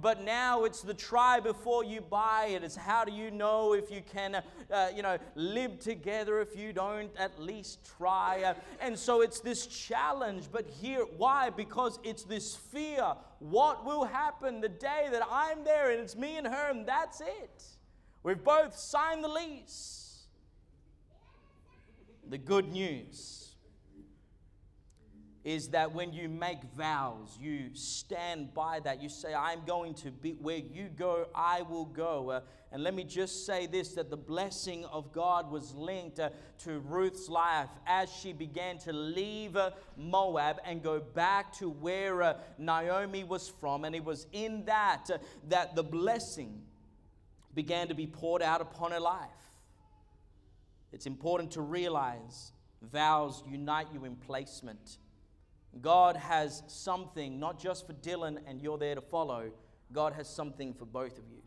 But 0.00 0.22
now 0.22 0.64
it's 0.64 0.82
the 0.82 0.94
try 0.94 1.40
before 1.40 1.84
you 1.84 2.00
buy 2.00 2.50
it. 2.50 2.62
It's 2.62 2.76
how 2.76 3.04
do 3.04 3.12
you 3.12 3.30
know 3.30 3.72
if 3.72 3.90
you 3.90 4.02
can, 4.02 4.42
uh, 4.70 4.88
you 4.94 5.02
know, 5.02 5.18
live 5.34 5.78
together 5.80 6.40
if 6.40 6.56
you 6.56 6.72
don't 6.72 7.10
at 7.16 7.40
least 7.40 7.80
try. 7.98 8.42
Uh, 8.42 8.54
and 8.80 8.98
so 8.98 9.22
it's 9.22 9.40
this 9.40 9.66
challenge. 9.66 10.44
But 10.52 10.68
here, 10.68 11.04
why? 11.16 11.50
Because 11.50 11.98
it's 12.04 12.22
this 12.22 12.54
fear. 12.54 13.14
What 13.40 13.84
will 13.84 14.04
happen 14.04 14.60
the 14.60 14.68
day 14.68 15.08
that 15.10 15.22
I'm 15.30 15.64
there 15.64 15.90
and 15.90 16.00
it's 16.00 16.16
me 16.16 16.36
and 16.36 16.46
her 16.46 16.70
and 16.70 16.86
that's 16.86 17.20
it? 17.20 17.64
We've 18.22 18.42
both 18.42 18.76
signed 18.76 19.24
the 19.24 19.28
lease. 19.28 20.26
The 22.28 22.38
good 22.38 22.70
news 22.70 23.37
is 25.48 25.68
that 25.68 25.94
when 25.94 26.12
you 26.12 26.28
make 26.28 26.62
vows, 26.76 27.38
you 27.40 27.70
stand 27.72 28.52
by 28.52 28.80
that. 28.80 29.02
You 29.02 29.08
say, 29.08 29.32
I'm 29.32 29.64
going 29.64 29.94
to 29.94 30.10
be 30.10 30.32
where 30.32 30.58
you 30.58 30.90
go, 30.94 31.26
I 31.34 31.62
will 31.62 31.86
go. 31.86 32.28
Uh, 32.28 32.40
and 32.70 32.82
let 32.82 32.92
me 32.92 33.02
just 33.02 33.46
say 33.46 33.66
this 33.66 33.94
that 33.94 34.10
the 34.10 34.16
blessing 34.18 34.84
of 34.84 35.10
God 35.10 35.50
was 35.50 35.74
linked 35.74 36.20
uh, 36.20 36.28
to 36.64 36.80
Ruth's 36.80 37.30
life 37.30 37.70
as 37.86 38.12
she 38.12 38.34
began 38.34 38.76
to 38.80 38.92
leave 38.92 39.56
uh, 39.56 39.70
Moab 39.96 40.58
and 40.66 40.82
go 40.82 41.00
back 41.00 41.50
to 41.54 41.70
where 41.70 42.22
uh, 42.22 42.34
Naomi 42.58 43.24
was 43.24 43.48
from. 43.48 43.86
And 43.86 43.94
it 43.96 44.04
was 44.04 44.26
in 44.32 44.66
that 44.66 45.06
uh, 45.10 45.16
that 45.48 45.74
the 45.74 45.82
blessing 45.82 46.60
began 47.54 47.88
to 47.88 47.94
be 47.94 48.06
poured 48.06 48.42
out 48.42 48.60
upon 48.60 48.90
her 48.92 49.00
life. 49.00 49.30
It's 50.92 51.06
important 51.06 51.52
to 51.52 51.62
realize 51.62 52.52
vows 52.82 53.42
unite 53.48 53.86
you 53.94 54.04
in 54.04 54.14
placement. 54.14 54.98
God 55.80 56.16
has 56.16 56.62
something, 56.66 57.38
not 57.38 57.58
just 57.58 57.86
for 57.86 57.92
Dylan 57.94 58.38
and 58.46 58.60
you're 58.60 58.78
there 58.78 58.94
to 58.94 59.00
follow, 59.00 59.50
God 59.92 60.12
has 60.14 60.28
something 60.28 60.74
for 60.74 60.86
both 60.86 61.18
of 61.18 61.24
you. 61.30 61.38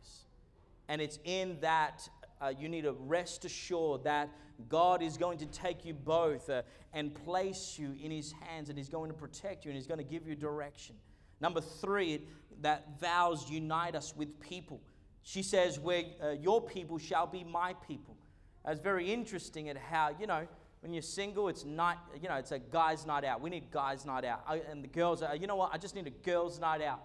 And 0.92 1.02
it's 1.02 1.20
in 1.24 1.58
that 1.62 2.10
uh, 2.42 2.52
you 2.60 2.68
need 2.68 2.82
to 2.82 2.92
rest 2.92 3.46
assured 3.46 4.04
that 4.04 4.30
God 4.68 5.02
is 5.02 5.16
going 5.16 5.38
to 5.38 5.46
take 5.46 5.86
you 5.86 5.94
both 5.94 6.50
uh, 6.50 6.64
and 6.92 7.14
place 7.14 7.78
you 7.80 7.96
in 8.04 8.12
His 8.12 8.34
hands, 8.34 8.68
and 8.68 8.78
He's 8.78 8.90
going 8.90 9.10
to 9.10 9.16
protect 9.16 9.64
you, 9.64 9.72
and 9.72 9.78
He's 9.78 9.88
going 9.88 10.00
to 10.00 10.04
give 10.04 10.28
you 10.28 10.36
direction. 10.36 10.96
Number 11.40 11.62
three, 11.62 12.28
that 12.60 13.00
vows 13.00 13.50
unite 13.50 13.96
us 13.96 14.14
with 14.16 14.38
people. 14.42 14.82
She 15.24 15.44
says, 15.44 15.80
Where 15.80 16.04
uh, 16.22 16.32
your 16.32 16.62
people 16.62 16.98
shall 16.98 17.26
be 17.26 17.46
my 17.46 17.74
people. 17.88 18.18
That's 18.66 18.82
very 18.82 19.12
interesting 19.12 19.70
at 19.70 19.78
how, 19.78 20.10
you 20.20 20.28
know, 20.28 20.46
when 20.82 20.94
you're 20.94 21.04
single, 21.04 21.48
it's 21.48 21.64
night, 21.64 21.98
you 22.22 22.28
know, 22.28 22.36
it's 22.36 22.52
a 22.52 22.60
guy's 22.60 23.06
night 23.06 23.24
out. 23.24 23.40
We 23.40 23.52
need 23.52 23.72
guys' 23.72 24.06
night 24.06 24.26
out. 24.26 24.44
And 24.70 24.84
the 24.84 24.88
girls 24.88 25.22
are, 25.22 25.36
you 25.36 25.46
know 25.46 25.56
what, 25.56 25.72
I 25.72 25.78
just 25.78 25.96
need 25.96 26.08
a 26.08 26.12
girls' 26.12 26.60
night 26.60 26.82
out. 26.82 27.02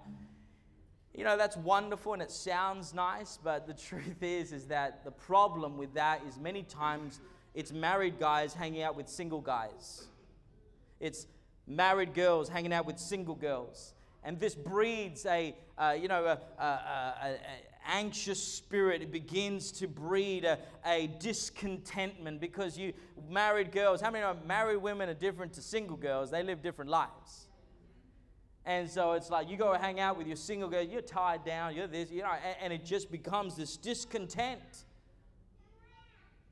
You 1.14 1.24
know, 1.24 1.36
that's 1.36 1.56
wonderful 1.56 2.14
and 2.14 2.22
it 2.22 2.30
sounds 2.30 2.94
nice, 2.94 3.38
but 3.42 3.66
the 3.66 3.74
truth 3.88 4.22
is, 4.22 4.52
is 4.52 4.66
that 4.66 5.04
the 5.04 5.10
problem 5.10 5.76
with 5.76 5.92
that 5.94 6.22
is 6.26 6.38
many 6.38 6.62
times 6.62 7.20
it's 7.54 7.72
married 7.72 8.18
guys 8.18 8.54
hanging 8.54 8.82
out 8.82 8.96
with 8.96 9.08
single 9.08 9.40
guys. 9.40 10.04
It's 10.98 11.26
married 11.66 12.14
girls 12.14 12.48
hanging 12.48 12.72
out 12.72 12.86
with 12.86 12.98
single 12.98 13.34
girls. 13.34 13.92
And 14.24 14.40
this 14.40 14.54
breeds 14.54 15.24
a, 15.26 15.54
uh, 15.78 15.96
you 16.00 16.08
know, 16.08 16.24
a, 16.24 16.62
a, 16.62 16.66
a, 16.66 17.38
anxious 17.86 18.42
spirit. 18.42 19.02
It 19.02 19.12
begins 19.12 19.72
to 19.72 19.88
breed 19.88 20.44
a, 20.44 20.58
a 20.84 21.08
discontentment 21.18 22.40
because 22.40 22.78
you 22.78 22.92
married 23.28 23.72
girls, 23.72 24.00
how 24.00 24.10
many 24.10 24.24
married 24.46 24.78
women 24.78 25.08
are 25.08 25.14
different 25.14 25.52
to 25.54 25.62
single 25.62 25.96
girls? 25.96 26.30
They 26.30 26.42
live 26.42 26.62
different 26.62 26.90
lives. 26.90 27.48
And 28.64 28.90
so 28.90 29.12
it's 29.12 29.30
like 29.30 29.48
you 29.48 29.56
go 29.56 29.72
hang 29.74 30.00
out 30.00 30.18
with 30.18 30.26
your 30.26 30.36
single 30.36 30.68
girl, 30.68 30.82
you're 30.82 31.00
tied 31.00 31.44
down, 31.44 31.74
you're 31.74 31.86
this, 31.86 32.10
you 32.10 32.22
know, 32.22 32.32
and, 32.44 32.56
and 32.62 32.72
it 32.72 32.84
just 32.84 33.10
becomes 33.12 33.56
this 33.56 33.76
discontent. 33.76 34.84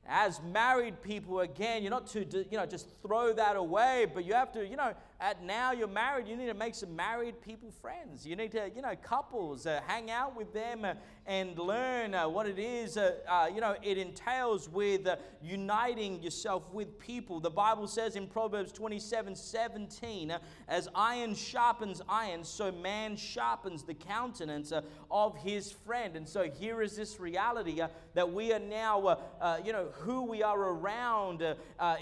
as 0.07 0.39
married 0.43 1.01
people 1.01 1.39
again 1.39 1.81
you're 1.81 1.89
not 1.89 2.05
to 2.05 2.19
you 2.51 2.57
know 2.57 2.65
just 2.65 2.87
throw 3.01 3.33
that 3.33 3.55
away 3.55 4.05
but 4.13 4.23
you 4.23 4.33
have 4.33 4.51
to 4.51 4.65
you 4.65 4.75
know 4.75 4.93
at 5.21 5.41
now 5.43 5.71
you're 5.71 5.87
married, 5.87 6.27
you 6.27 6.35
need 6.35 6.47
to 6.47 6.53
make 6.53 6.75
some 6.75 6.93
married 6.93 7.41
people 7.41 7.71
friends. 7.81 8.27
You 8.27 8.35
need 8.35 8.51
to, 8.51 8.69
you 8.75 8.81
know, 8.81 8.95
couples, 9.01 9.65
uh, 9.65 9.79
hang 9.87 10.11
out 10.11 10.35
with 10.35 10.53
them 10.53 10.83
uh, 10.83 10.95
and 11.25 11.57
learn 11.57 12.13
uh, 12.13 12.27
what 12.27 12.47
it 12.47 12.59
is, 12.59 12.97
uh, 12.97 13.15
uh, 13.27 13.49
you 13.53 13.61
know, 13.61 13.75
it 13.81 13.97
entails 13.97 14.67
with 14.67 15.07
uniting 15.41 16.21
yourself 16.21 16.63
with 16.73 16.99
people. 16.99 17.39
The 17.39 17.49
Bible 17.49 17.87
says 17.87 18.17
in 18.17 18.27
Proverbs 18.27 18.73
27 18.73 19.35
17, 19.35 20.33
as 20.67 20.89
iron 20.93 21.33
sharpens 21.33 22.01
iron, 22.09 22.43
so 22.43 22.71
man 22.71 23.15
sharpens 23.15 23.83
the 23.83 23.93
countenance 23.93 24.73
of 25.09 25.37
his 25.37 25.71
friend. 25.71 26.17
And 26.17 26.27
so 26.27 26.49
here 26.49 26.81
is 26.81 26.95
this 26.95 27.19
reality 27.19 27.81
that 28.13 28.31
we 28.31 28.51
are 28.51 28.59
now, 28.59 29.17
you 29.63 29.71
know, 29.71 29.87
who 29.93 30.23
we 30.23 30.43
are 30.43 30.59
around 30.59 31.43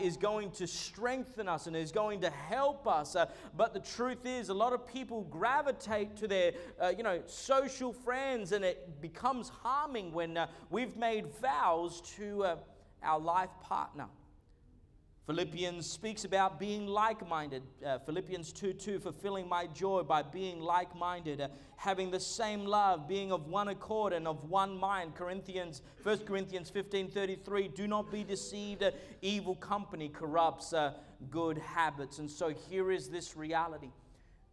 is 0.02 0.18
going 0.18 0.52
to 0.52 0.68
strengthen 0.68 1.48
us 1.48 1.68
and 1.68 1.76
is 1.76 1.92
going 1.92 2.22
to 2.22 2.30
help 2.30 2.88
us 2.88 3.03
us. 3.04 3.16
Uh, 3.16 3.26
but 3.56 3.74
the 3.74 3.80
truth 3.80 4.26
is, 4.26 4.50
a 4.50 4.54
lot 4.54 4.74
of 4.74 4.88
people 4.88 5.24
gravitate 5.30 6.16
to 6.18 6.28
their, 6.28 6.54
uh, 6.82 6.92
you 6.98 7.04
know, 7.04 7.22
social 7.28 7.94
friends, 7.94 8.52
and 8.52 8.64
it 8.66 9.02
becomes 9.02 9.50
harming 9.50 10.14
when 10.14 10.38
uh, 10.38 10.48
we've 10.70 10.96
made 10.98 11.28
vows 11.42 12.02
to 12.18 12.44
uh, 12.44 12.56
our 13.04 13.20
life 13.20 13.50
partner. 13.62 14.08
Philippians 15.26 15.90
speaks 15.90 16.26
about 16.26 16.60
being 16.60 16.86
like 16.86 17.26
minded. 17.30 17.64
Uh, 17.86 17.98
Philippians 18.00 18.52
2 18.52 18.74
2, 18.74 19.00
fulfilling 19.00 19.48
my 19.48 19.68
joy 19.68 20.04
by 20.04 20.22
being 20.22 20.60
like 20.60 20.94
minded, 20.98 21.40
uh, 21.40 21.48
having 21.78 22.12
the 22.12 22.20
same 22.20 22.66
love, 22.66 23.08
being 23.08 23.32
of 23.32 23.48
one 23.48 23.70
accord 23.70 24.12
and 24.12 24.28
of 24.28 24.50
one 24.50 24.78
mind. 24.78 25.16
Corinthians, 25.16 25.82
1 26.04 26.20
Corinthians 26.20 26.70
15 26.70 27.10
33, 27.10 27.70
do 27.70 27.88
not 27.88 28.12
be 28.12 28.26
deceived. 28.26 28.84
Uh, 28.84 28.92
evil 29.22 29.56
company 29.56 30.10
corrupts 30.10 30.74
uh, 30.74 30.92
good 31.32 31.58
habits. 31.58 32.20
And 32.20 32.30
so 32.30 32.50
here 32.50 32.92
is 32.92 33.08
this 33.08 33.38
reality 33.38 33.92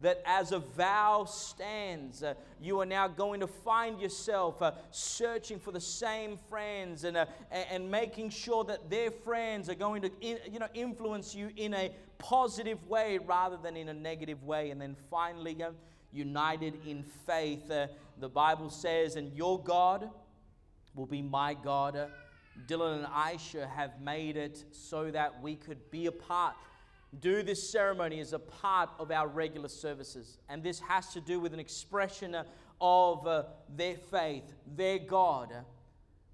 that 0.01 0.21
as 0.25 0.51
a 0.51 0.59
vow 0.59 1.25
stands, 1.25 2.23
uh, 2.23 2.33
you 2.59 2.79
are 2.79 2.85
now 2.85 3.07
going 3.07 3.39
to 3.39 3.47
find 3.47 4.01
yourself 4.01 4.61
uh, 4.61 4.71
searching 4.89 5.59
for 5.59 5.71
the 5.71 5.79
same 5.79 6.37
friends 6.49 7.03
and, 7.03 7.15
uh, 7.15 7.25
and 7.51 7.89
making 7.89 8.29
sure 8.29 8.63
that 8.63 8.89
their 8.89 9.11
friends 9.11 9.69
are 9.69 9.75
going 9.75 10.01
to 10.01 10.11
in, 10.21 10.39
you 10.51 10.59
know, 10.59 10.67
influence 10.73 11.35
you 11.35 11.51
in 11.55 11.73
a 11.73 11.91
positive 12.17 12.87
way 12.87 13.19
rather 13.19 13.57
than 13.57 13.77
in 13.77 13.89
a 13.89 13.93
negative 13.93 14.43
way. 14.43 14.71
And 14.71 14.81
then 14.81 14.95
finally, 15.09 15.61
uh, 15.63 15.71
united 16.11 16.73
in 16.85 17.03
faith, 17.25 17.69
uh, 17.69 17.87
the 18.19 18.29
Bible 18.29 18.69
says, 18.69 19.15
and 19.15 19.31
your 19.33 19.61
God 19.61 20.09
will 20.95 21.05
be 21.05 21.21
my 21.21 21.53
God. 21.53 21.95
Uh, 21.95 22.07
Dylan 22.67 22.97
and 22.97 23.07
Aisha 23.07 23.69
have 23.69 24.01
made 24.01 24.35
it 24.35 24.63
so 24.71 25.09
that 25.11 25.41
we 25.41 25.55
could 25.55 25.89
be 25.89 26.07
a 26.07 26.11
part 26.11 26.55
do 27.19 27.43
this 27.43 27.71
ceremony 27.71 28.19
as 28.19 28.33
a 28.33 28.39
part 28.39 28.89
of 28.97 29.11
our 29.11 29.27
regular 29.27 29.67
services. 29.67 30.37
And 30.47 30.63
this 30.63 30.79
has 30.79 31.07
to 31.13 31.21
do 31.21 31.39
with 31.39 31.53
an 31.53 31.59
expression 31.59 32.35
of 32.79 33.27
uh, 33.27 33.43
their 33.75 33.95
faith. 33.95 34.53
Their 34.75 34.99
God 34.99 35.53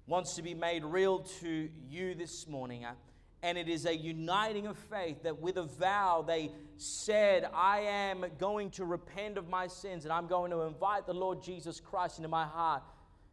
wants 0.06 0.36
to 0.36 0.42
be 0.42 0.54
made 0.54 0.84
real 0.84 1.20
to 1.40 1.68
you 1.88 2.14
this 2.14 2.46
morning. 2.46 2.84
Uh, 2.84 2.94
and 3.42 3.56
it 3.56 3.68
is 3.68 3.86
a 3.86 3.96
uniting 3.96 4.66
of 4.66 4.76
faith 4.76 5.22
that 5.22 5.40
with 5.40 5.56
a 5.58 5.62
vow 5.62 6.24
they 6.26 6.50
said, 6.76 7.48
I 7.54 7.80
am 7.80 8.24
going 8.38 8.70
to 8.72 8.84
repent 8.84 9.38
of 9.38 9.48
my 9.48 9.66
sins 9.68 10.04
and 10.04 10.12
I'm 10.12 10.26
going 10.26 10.50
to 10.50 10.62
invite 10.62 11.06
the 11.06 11.14
Lord 11.14 11.42
Jesus 11.42 11.80
Christ 11.80 12.18
into 12.18 12.28
my 12.28 12.44
heart 12.44 12.82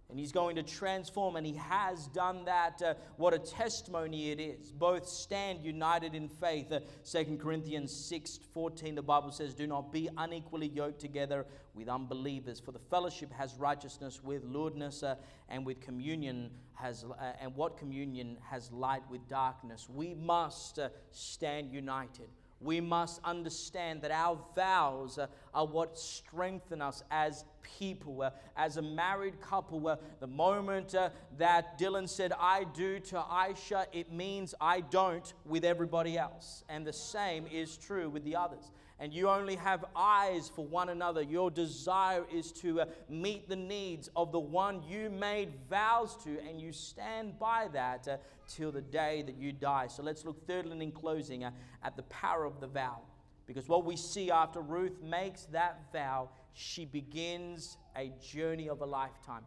and 0.10 0.20
he's 0.20 0.32
going 0.32 0.56
to 0.56 0.64
transform, 0.64 1.36
and 1.36 1.46
he 1.46 1.54
has 1.54 2.08
done 2.08 2.46
that. 2.46 2.82
Uh, 2.82 2.94
what 3.18 3.34
a 3.34 3.40
testimony 3.40 4.30
it 4.30 4.40
is. 4.40 4.72
Both 4.72 5.08
stand 5.08 5.64
united 5.64 6.14
in 6.14 6.30
faith. 6.30 6.72
Uh, 6.72 6.82
2 7.10 7.38
Corinthians 7.42 7.92
6 7.92 8.40
14, 8.54 8.96
the 8.96 9.02
Bible 9.02 9.32
says, 9.32 9.56
Do 9.56 9.66
not 9.66 9.92
be 9.92 10.10
unequally 10.18 10.68
yoked 10.68 11.00
together 11.00 11.46
with 11.74 11.90
unbelievers, 11.90 12.60
for 12.60 12.72
the 12.72 12.80
fellowship 12.80 13.32
has 13.34 13.56
righteousness 13.56 14.24
with 14.24 14.44
lewdness, 14.44 15.02
uh, 15.02 15.16
and 15.50 15.66
with 15.66 15.82
communion 15.82 16.52
has, 16.76 17.04
uh, 17.04 17.32
and 17.42 17.56
what 17.56 17.78
communion 17.78 18.38
has 18.48 18.72
light 18.72 19.04
with 19.10 19.28
darkness. 19.28 19.90
We 19.90 20.14
must 20.14 20.78
uh, 20.78 20.90
stand 21.12 21.72
united 21.72 22.30
we 22.62 22.82
must 22.82 23.20
understand 23.24 24.02
that 24.02 24.12
our 24.12 24.40
vows 24.56 25.18
uh, 25.18 25.28
are 25.56 25.66
what 25.66 25.98
strengthen 25.98 26.82
us 26.82 27.04
as 27.10 27.46
people, 27.80 28.22
uh, 28.22 28.30
as 28.56 28.78
a 28.78 28.82
married 28.82 29.42
couple. 29.42 29.88
Uh, 29.88 29.96
the 30.20 30.28
moment 30.28 30.94
uh, 30.94 31.10
that 31.40 31.80
Dylan 31.80 32.08
said, 32.08 32.34
I 32.40 32.66
do 32.66 33.00
to 33.00 33.16
Aisha, 33.16 33.86
it 33.92 34.12
means 34.12 34.54
I 34.62 34.82
don't 34.82 35.34
with 35.46 35.66
everybody 35.66 36.18
else. 36.18 36.64
And 36.70 36.86
the 36.86 36.94
same 36.94 37.48
is 37.48 37.78
true 37.78 38.10
with 38.10 38.24
the 38.24 38.36
others 38.36 38.72
and 39.00 39.14
you 39.14 39.28
only 39.28 39.56
have 39.56 39.84
eyes 39.96 40.50
for 40.54 40.66
one 40.66 40.90
another. 40.90 41.22
Your 41.22 41.52
desire 41.52 42.26
is 42.32 42.52
to 42.54 42.82
uh, 42.82 42.86
meet 43.10 43.50
the 43.50 43.56
needs 43.56 44.10
of 44.16 44.32
the 44.32 44.40
one 44.40 44.82
you 44.88 45.10
made 45.10 45.52
vows 45.70 46.16
to, 46.24 46.40
and 46.48 46.62
you 46.62 46.72
stand 46.72 47.38
by 47.38 47.68
that 47.74 48.08
uh, 48.08 48.18
till 48.48 48.72
the 48.72 48.82
day 48.82 49.22
that 49.26 49.36
you 49.36 49.52
die. 49.52 49.88
So 49.88 50.02
let's 50.02 50.24
look 50.24 50.48
thirdly 50.48 50.72
and 50.72 50.82
in 50.82 50.92
closing 50.92 51.44
uh, 51.44 51.52
at 51.84 51.98
the 51.98 52.04
power 52.04 52.46
of 52.46 52.62
the 52.62 52.68
vow. 52.68 53.02
Because 53.48 53.68
what 53.68 53.86
we 53.86 53.96
see 53.96 54.32
after 54.32 54.62
Ruth 54.62 55.02
makes 55.02 55.44
that 55.46 55.92
vow, 55.94 56.30
she 56.54 56.86
begins 56.86 57.78
a 57.96 58.12
journey 58.22 58.70
of 58.70 58.82
a 58.82 58.86
lifetime. 58.86 59.44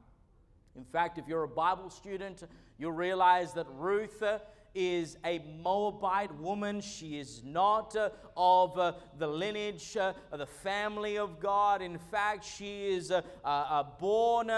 In 0.76 0.84
fact, 0.84 1.18
if 1.18 1.26
you're 1.26 1.42
a 1.42 1.48
Bible 1.48 1.90
student, 1.90 2.44
you'll 2.78 2.92
realize 2.92 3.52
that 3.54 3.66
Ruth 3.76 4.22
uh, 4.22 4.38
is 4.74 5.16
a 5.24 5.40
Moabite 5.62 6.32
woman. 6.36 6.80
She 6.80 7.18
is 7.18 7.42
not 7.44 7.96
uh, 7.96 8.10
of 8.36 8.78
uh, 8.78 8.92
the 9.18 9.26
lineage 9.26 9.96
uh, 9.96 10.12
of 10.30 10.38
the 10.38 10.46
family 10.46 11.18
of 11.18 11.40
God. 11.40 11.82
In 11.82 11.98
fact, 11.98 12.44
she 12.44 12.88
is 12.88 13.10
uh, 13.10 13.22
uh, 13.44 13.82
born 13.98 14.50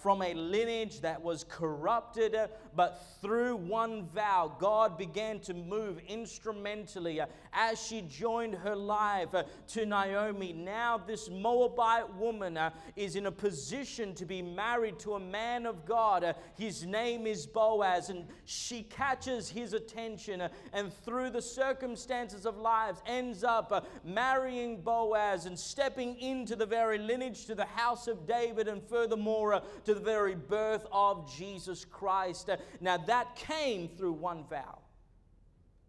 from 0.00 0.22
a 0.22 0.34
lineage 0.34 1.00
that 1.00 1.20
was 1.20 1.44
corrupted, 1.44 2.36
but 2.76 3.02
through 3.20 3.56
one 3.56 4.06
vow, 4.14 4.54
God 4.60 4.96
began 4.96 5.40
to 5.40 5.54
move 5.54 5.98
instrumentally 6.06 7.20
as 7.54 7.80
she 7.84 8.02
joined 8.02 8.54
her 8.54 8.76
life 8.76 9.28
to 9.68 9.86
Naomi. 9.86 10.52
Now, 10.52 10.98
this 10.98 11.30
Moabite 11.30 12.12
woman 12.16 12.58
is 12.96 13.16
in 13.16 13.26
a 13.26 13.32
position 13.32 14.14
to 14.14 14.24
be 14.26 14.42
married 14.42 14.98
to 15.00 15.14
a 15.14 15.20
man 15.20 15.66
of 15.66 15.84
God. 15.84 16.34
his 16.56 16.84
name 16.84 17.26
is 17.26 17.46
Boaz, 17.46 18.10
and 18.10 18.26
she 18.44 18.82
catches 18.82 19.48
his 19.48 19.72
attention 19.72 20.40
uh, 20.40 20.48
and 20.72 20.92
through 21.04 21.30
the 21.30 21.42
circumstances 21.42 22.46
of 22.46 22.56
lives 22.56 23.00
ends 23.06 23.44
up 23.44 23.72
uh, 23.72 23.80
marrying 24.04 24.80
Boaz 24.80 25.46
and 25.46 25.58
stepping 25.58 26.18
into 26.20 26.56
the 26.56 26.66
very 26.66 26.98
lineage 26.98 27.46
to 27.46 27.54
the 27.54 27.64
house 27.64 28.08
of 28.08 28.26
David 28.26 28.68
and 28.68 28.82
furthermore 28.82 29.54
uh, 29.54 29.60
to 29.84 29.94
the 29.94 30.00
very 30.00 30.34
birth 30.34 30.86
of 30.92 31.32
Jesus 31.36 31.84
Christ. 31.84 32.50
Now 32.80 32.96
that 32.96 33.36
came 33.36 33.88
through 33.88 34.12
one 34.12 34.44
vow 34.48 34.78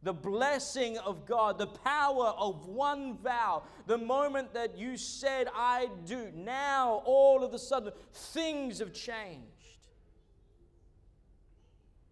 the 0.05 0.13
blessing 0.13 0.99
of 0.99 1.25
God, 1.25 1.57
the 1.57 1.65
power 1.65 2.27
of 2.37 2.67
one 2.67 3.17
vow, 3.17 3.63
the 3.87 3.97
moment 3.97 4.53
that 4.53 4.77
you 4.77 4.97
said, 4.97 5.47
I 5.53 5.89
do, 6.05 6.31
now 6.35 7.01
all 7.05 7.43
of 7.43 7.55
a 7.55 7.59
sudden 7.59 7.91
things 8.13 8.77
have 8.79 8.93
changed. 8.93 9.49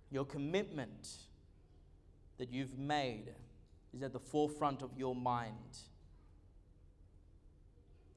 Your 0.09 0.25
commitment 0.25 1.07
that 2.39 2.51
you've 2.51 2.79
made 2.79 3.29
is 3.93 4.01
at 4.01 4.11
the 4.11 4.19
forefront 4.19 4.81
of 4.81 4.89
your 4.97 5.15
mind. 5.15 5.77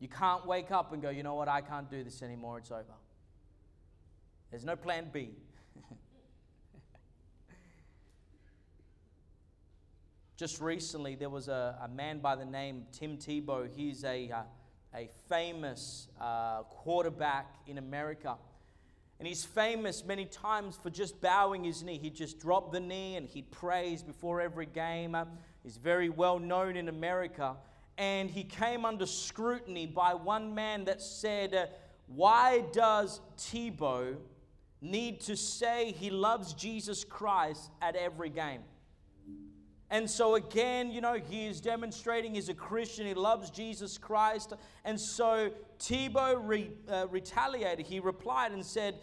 You 0.01 0.09
can't 0.09 0.47
wake 0.47 0.71
up 0.71 0.95
and 0.95 1.03
go, 1.03 1.11
you 1.11 1.23
know 1.23 1.35
what, 1.35 1.49
I 1.49 1.61
can't 1.61 1.91
do 1.91 2.03
this 2.03 2.23
anymore, 2.23 2.59
it's 2.59 2.71
over. 2.71 2.85
There's 4.51 4.65
no 4.65 4.75
plan 4.75 5.11
B. 5.13 5.33
Just 10.37 10.61
recently, 10.61 11.15
there 11.15 11.31
was 11.31 11.49
a, 11.49 11.79
a, 11.83 11.89
man 11.89 12.19
by 12.19 12.37
the 12.37 12.45
name 12.45 12.85
Tim 12.93 13.17
Tebow. 13.17 13.67
He's 13.75 14.05
a, 14.05 14.31
uh, 14.31 14.43
a 14.95 15.09
famous 15.31 16.09
uh, 16.21 16.63
quarterback 16.65 17.55
in 17.67 17.79
America. 17.79 18.37
And 19.19 19.27
he's 19.27 19.47
famous 19.47 20.05
many 20.05 20.27
times 20.27 20.79
for 20.83 20.91
just 20.91 21.23
bowing 21.23 21.65
his 21.65 21.83
knee. 21.83 21.97
He'd 21.97 22.15
just 22.15 22.39
drop 22.39 22.71
the 22.71 22.81
knee 22.81 23.17
and 23.17 23.27
he'd 23.27 23.51
praise 23.51 24.03
before 24.03 24.43
every 24.43 24.67
game. 24.67 25.17
He's 25.63 25.79
very 25.79 26.11
well 26.11 26.39
known 26.39 26.77
in 26.77 26.91
America. 26.91 27.57
And 27.97 28.31
he 28.31 28.45
came 28.45 28.85
under 28.85 29.07
scrutiny 29.07 29.87
by 29.87 30.13
one 30.13 30.55
man 30.55 30.85
that 30.85 31.01
said, 31.01 31.55
uh, 31.55 31.67
Why 32.09 32.63
does 32.75 33.23
Tebow 33.39 34.17
need 34.83 35.23
to 35.23 35.35
say 35.35 35.93
he 35.93 36.11
loves 36.11 36.53
Jesus 36.53 37.05
Christ 37.05 37.71
at 37.81 37.97
every 37.97 38.29
game? 38.29 38.61
And 39.91 40.11
so, 40.11 40.35
again, 40.35 40.91
you 40.91 41.01
know, 41.01 41.15
he 41.15 41.47
is 41.47 41.61
demonstrating 41.61 42.35
he's 42.35 42.49
a 42.49 42.55
Christian, 42.55 43.07
he 43.07 43.15
loves 43.15 43.51
Jesus 43.51 43.99
Christ. 43.99 44.53
And 44.85 44.99
so, 44.99 45.51
Tebow 45.79 46.41
re, 46.43 46.71
uh, 46.89 47.07
retaliated. 47.09 47.87
He 47.87 48.01
replied 48.01 48.53
and 48.53 48.65
said, 48.65 48.97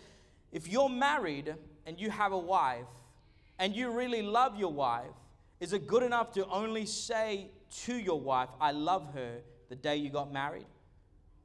If 0.51 0.67
you're 0.67 0.89
married 0.89 1.55
and 1.85 1.99
you 1.99 2.09
have 2.09 2.33
a 2.33 2.37
wife, 2.37 2.85
and 3.59 3.75
you 3.75 3.91
really 3.91 4.21
love 4.21 4.57
your 4.57 4.73
wife, 4.73 5.05
is 5.59 5.71
it 5.71 5.87
good 5.87 6.03
enough 6.03 6.33
to 6.33 6.45
only 6.47 6.85
say 6.85 7.49
to 7.85 7.95
your 7.95 8.19
wife, 8.19 8.49
I 8.59 8.71
love 8.71 9.13
her 9.13 9.37
the 9.69 9.75
day 9.75 9.95
you 9.95 10.09
got 10.09 10.33
married? 10.33 10.65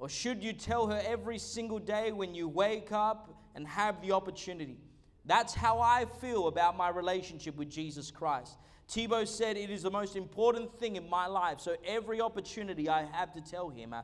Or 0.00 0.08
should 0.08 0.42
you 0.42 0.52
tell 0.52 0.88
her 0.88 1.00
every 1.06 1.38
single 1.38 1.78
day 1.78 2.12
when 2.12 2.34
you 2.34 2.48
wake 2.48 2.90
up 2.90 3.34
and 3.54 3.66
have 3.68 4.00
the 4.02 4.12
opportunity? 4.12 4.78
That's 5.24 5.54
how 5.54 5.80
I 5.80 6.06
feel 6.20 6.48
about 6.48 6.76
my 6.76 6.88
relationship 6.88 7.56
with 7.56 7.68
Jesus 7.68 8.10
Christ. 8.10 8.56
Tebow 8.88 9.28
said, 9.28 9.56
It 9.56 9.70
is 9.70 9.82
the 9.82 9.90
most 9.90 10.16
important 10.16 10.78
thing 10.78 10.96
in 10.96 11.08
my 11.08 11.26
life. 11.26 11.60
So 11.60 11.76
every 11.86 12.20
opportunity 12.20 12.88
I 12.88 13.04
have 13.12 13.32
to 13.34 13.40
tell 13.40 13.68
him 13.68 13.92
uh, 13.92 14.02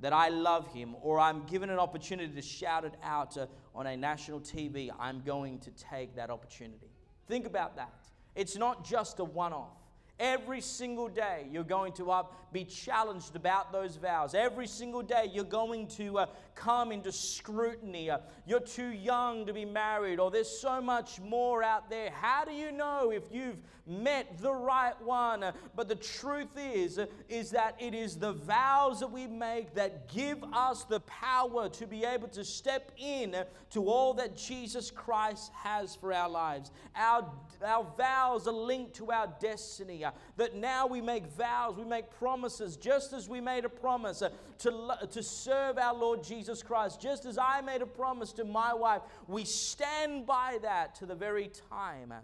that 0.00 0.12
I 0.12 0.28
love 0.28 0.72
him, 0.72 0.96
or 1.02 1.20
I'm 1.20 1.44
given 1.44 1.70
an 1.70 1.78
opportunity 1.78 2.32
to 2.34 2.42
shout 2.42 2.84
it 2.84 2.94
out 3.02 3.36
uh, 3.36 3.46
on 3.74 3.86
a 3.86 3.96
national 3.96 4.40
TV, 4.40 4.90
I'm 4.98 5.22
going 5.22 5.58
to 5.60 5.70
take 5.70 6.16
that 6.16 6.30
opportunity. 6.30 6.90
Think 7.28 7.46
about 7.46 7.76
that. 7.76 7.92
It's 8.34 8.56
not 8.56 8.84
just 8.84 9.18
a 9.20 9.24
one 9.24 9.52
off. 9.52 9.83
Every 10.20 10.60
single 10.60 11.08
day, 11.08 11.46
you're 11.50 11.64
going 11.64 11.92
to 11.94 12.12
uh, 12.12 12.22
be 12.52 12.64
challenged 12.64 13.34
about 13.34 13.72
those 13.72 13.96
vows. 13.96 14.32
Every 14.32 14.68
single 14.68 15.02
day, 15.02 15.28
you're 15.32 15.42
going 15.42 15.88
to 15.88 16.20
uh, 16.20 16.26
come 16.54 16.92
into 16.92 17.10
scrutiny. 17.10 18.10
Uh, 18.10 18.18
you're 18.46 18.60
too 18.60 18.90
young 18.90 19.44
to 19.46 19.52
be 19.52 19.64
married, 19.64 20.20
or 20.20 20.30
there's 20.30 20.48
so 20.48 20.80
much 20.80 21.20
more 21.20 21.64
out 21.64 21.90
there. 21.90 22.12
How 22.12 22.44
do 22.44 22.52
you 22.52 22.70
know 22.70 23.10
if 23.10 23.24
you've 23.32 23.58
met 23.88 24.38
the 24.38 24.52
right 24.52 24.94
one? 25.02 25.42
Uh, 25.42 25.52
but 25.74 25.88
the 25.88 25.96
truth 25.96 26.56
is, 26.56 26.96
uh, 27.00 27.06
is 27.28 27.50
that 27.50 27.74
it 27.80 27.92
is 27.92 28.14
the 28.14 28.34
vows 28.34 29.00
that 29.00 29.10
we 29.10 29.26
make 29.26 29.74
that 29.74 30.08
give 30.08 30.44
us 30.52 30.84
the 30.84 31.00
power 31.00 31.68
to 31.70 31.88
be 31.88 32.04
able 32.04 32.28
to 32.28 32.44
step 32.44 32.92
in 32.98 33.34
uh, 33.34 33.42
to 33.70 33.88
all 33.88 34.14
that 34.14 34.36
Jesus 34.36 34.92
Christ 34.92 35.50
has 35.54 35.96
for 35.96 36.12
our 36.12 36.28
lives. 36.28 36.70
Our, 36.94 37.28
our 37.66 37.84
vows 37.98 38.46
are 38.46 38.54
linked 38.54 38.94
to 38.94 39.10
our 39.10 39.34
destiny 39.40 40.03
that 40.36 40.54
now 40.54 40.86
we 40.86 41.00
make 41.00 41.26
vows, 41.26 41.76
we 41.76 41.84
make 41.84 42.10
promises, 42.10 42.76
just 42.76 43.12
as 43.12 43.28
we 43.28 43.40
made 43.40 43.64
a 43.64 43.68
promise 43.68 44.22
uh, 44.22 44.30
to, 44.58 44.96
to 45.10 45.22
serve 45.22 45.78
our 45.78 45.94
Lord 45.94 46.22
Jesus 46.22 46.62
Christ, 46.62 47.00
just 47.00 47.24
as 47.24 47.38
I 47.38 47.60
made 47.60 47.82
a 47.82 47.86
promise 47.86 48.32
to 48.34 48.44
my 48.44 48.74
wife. 48.74 49.02
We 49.26 49.44
stand 49.44 50.26
by 50.26 50.58
that 50.62 50.94
to 50.96 51.06
the 51.06 51.14
very 51.14 51.50
time 51.70 52.12
uh, 52.12 52.16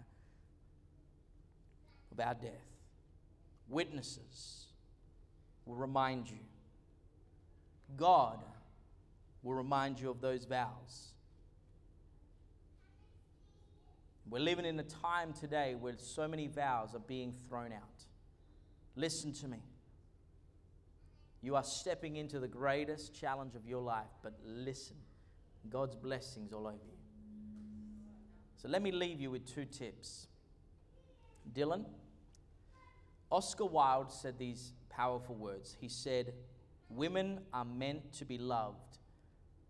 of 2.11 2.19
our 2.19 2.33
death. 2.33 2.51
Witnesses 3.69 4.65
will 5.65 5.75
remind 5.75 6.29
you. 6.29 6.39
God 7.97 8.39
will 9.43 9.53
remind 9.53 9.99
you 9.99 10.09
of 10.09 10.21
those 10.21 10.45
vows. 10.45 11.10
We're 14.31 14.39
living 14.39 14.63
in 14.63 14.79
a 14.79 14.83
time 14.83 15.33
today 15.33 15.75
where 15.77 15.93
so 15.97 16.25
many 16.25 16.47
vows 16.47 16.95
are 16.95 16.99
being 16.99 17.33
thrown 17.49 17.73
out. 17.73 18.05
Listen 18.95 19.33
to 19.33 19.47
me. 19.49 19.57
You 21.41 21.57
are 21.57 21.65
stepping 21.65 22.15
into 22.15 22.39
the 22.39 22.47
greatest 22.47 23.13
challenge 23.13 23.55
of 23.55 23.67
your 23.67 23.81
life, 23.81 24.07
but 24.23 24.39
listen. 24.45 24.95
God's 25.69 25.97
blessings 25.97 26.53
all 26.53 26.65
over 26.65 26.77
you. 26.77 26.97
So 28.55 28.69
let 28.69 28.81
me 28.81 28.93
leave 28.93 29.19
you 29.19 29.31
with 29.31 29.45
two 29.45 29.65
tips. 29.65 30.27
Dylan, 31.53 31.83
Oscar 33.29 33.65
Wilde 33.65 34.13
said 34.13 34.39
these 34.39 34.71
powerful 34.89 35.35
words. 35.35 35.75
He 35.81 35.89
said, 35.89 36.33
Women 36.89 37.41
are 37.53 37.65
meant 37.65 38.13
to 38.13 38.23
be 38.23 38.37
loved, 38.37 38.97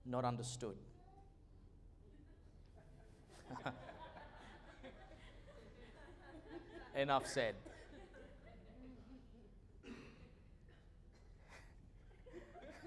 not 0.06 0.24
understood. 0.24 0.76
Enough 6.96 7.26
said. 7.26 7.56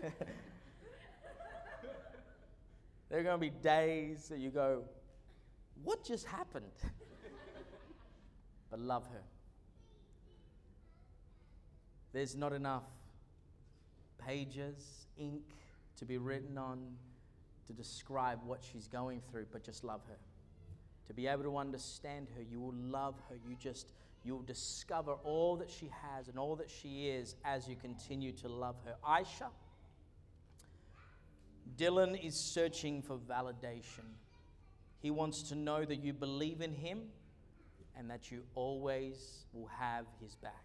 there 3.09 3.21
are 3.21 3.23
going 3.23 3.35
to 3.35 3.39
be 3.39 3.49
days 3.51 4.29
that 4.29 4.39
you 4.39 4.51
go, 4.51 4.85
What 5.83 6.05
just 6.05 6.27
happened? 6.27 6.67
but 8.71 8.79
love 8.79 9.07
her. 9.07 9.23
There's 12.13 12.37
not 12.37 12.53
enough 12.53 12.85
pages, 14.19 15.07
ink 15.17 15.43
to 15.97 16.05
be 16.05 16.19
written 16.19 16.59
on 16.59 16.79
to 17.67 17.73
describe 17.73 18.41
what 18.45 18.63
she's 18.63 18.87
going 18.87 19.23
through, 19.31 19.47
but 19.51 19.65
just 19.65 19.83
love 19.85 20.03
her 20.09 20.19
to 21.07 21.15
be 21.15 21.27
able 21.27 21.45
to 21.45 21.57
understand 21.57 22.29
her. 22.37 22.43
You 22.43 22.61
will 22.61 22.75
love 22.75 23.15
her. 23.29 23.37
You 23.49 23.57
just, 23.57 23.93
you'll 24.25 24.43
discover 24.43 25.13
all 25.25 25.57
that 25.57 25.71
she 25.71 25.91
has 26.03 26.29
and 26.29 26.39
all 26.39 26.57
that 26.57 26.71
she 26.71 27.09
is 27.09 27.35
as 27.45 27.69
you 27.69 27.77
continue 27.77 28.33
to 28.33 28.49
love 28.49 28.77
her. 28.85 28.95
Aisha, 29.07 29.49
Dylan 31.77 32.23
is 32.25 32.35
searching 32.35 33.03
for 33.03 33.19
validation. 33.19 34.05
He 35.01 35.11
wants 35.11 35.43
to 35.45 35.55
know 35.55 35.85
that 35.85 36.03
you 36.03 36.13
believe 36.13 36.61
in 36.61 36.73
him 36.73 37.03
and 37.97 38.11
that 38.11 38.31
you 38.31 38.43
always 38.55 39.45
will 39.53 39.69
have 39.79 40.07
his 40.21 40.35
back. 40.35 40.65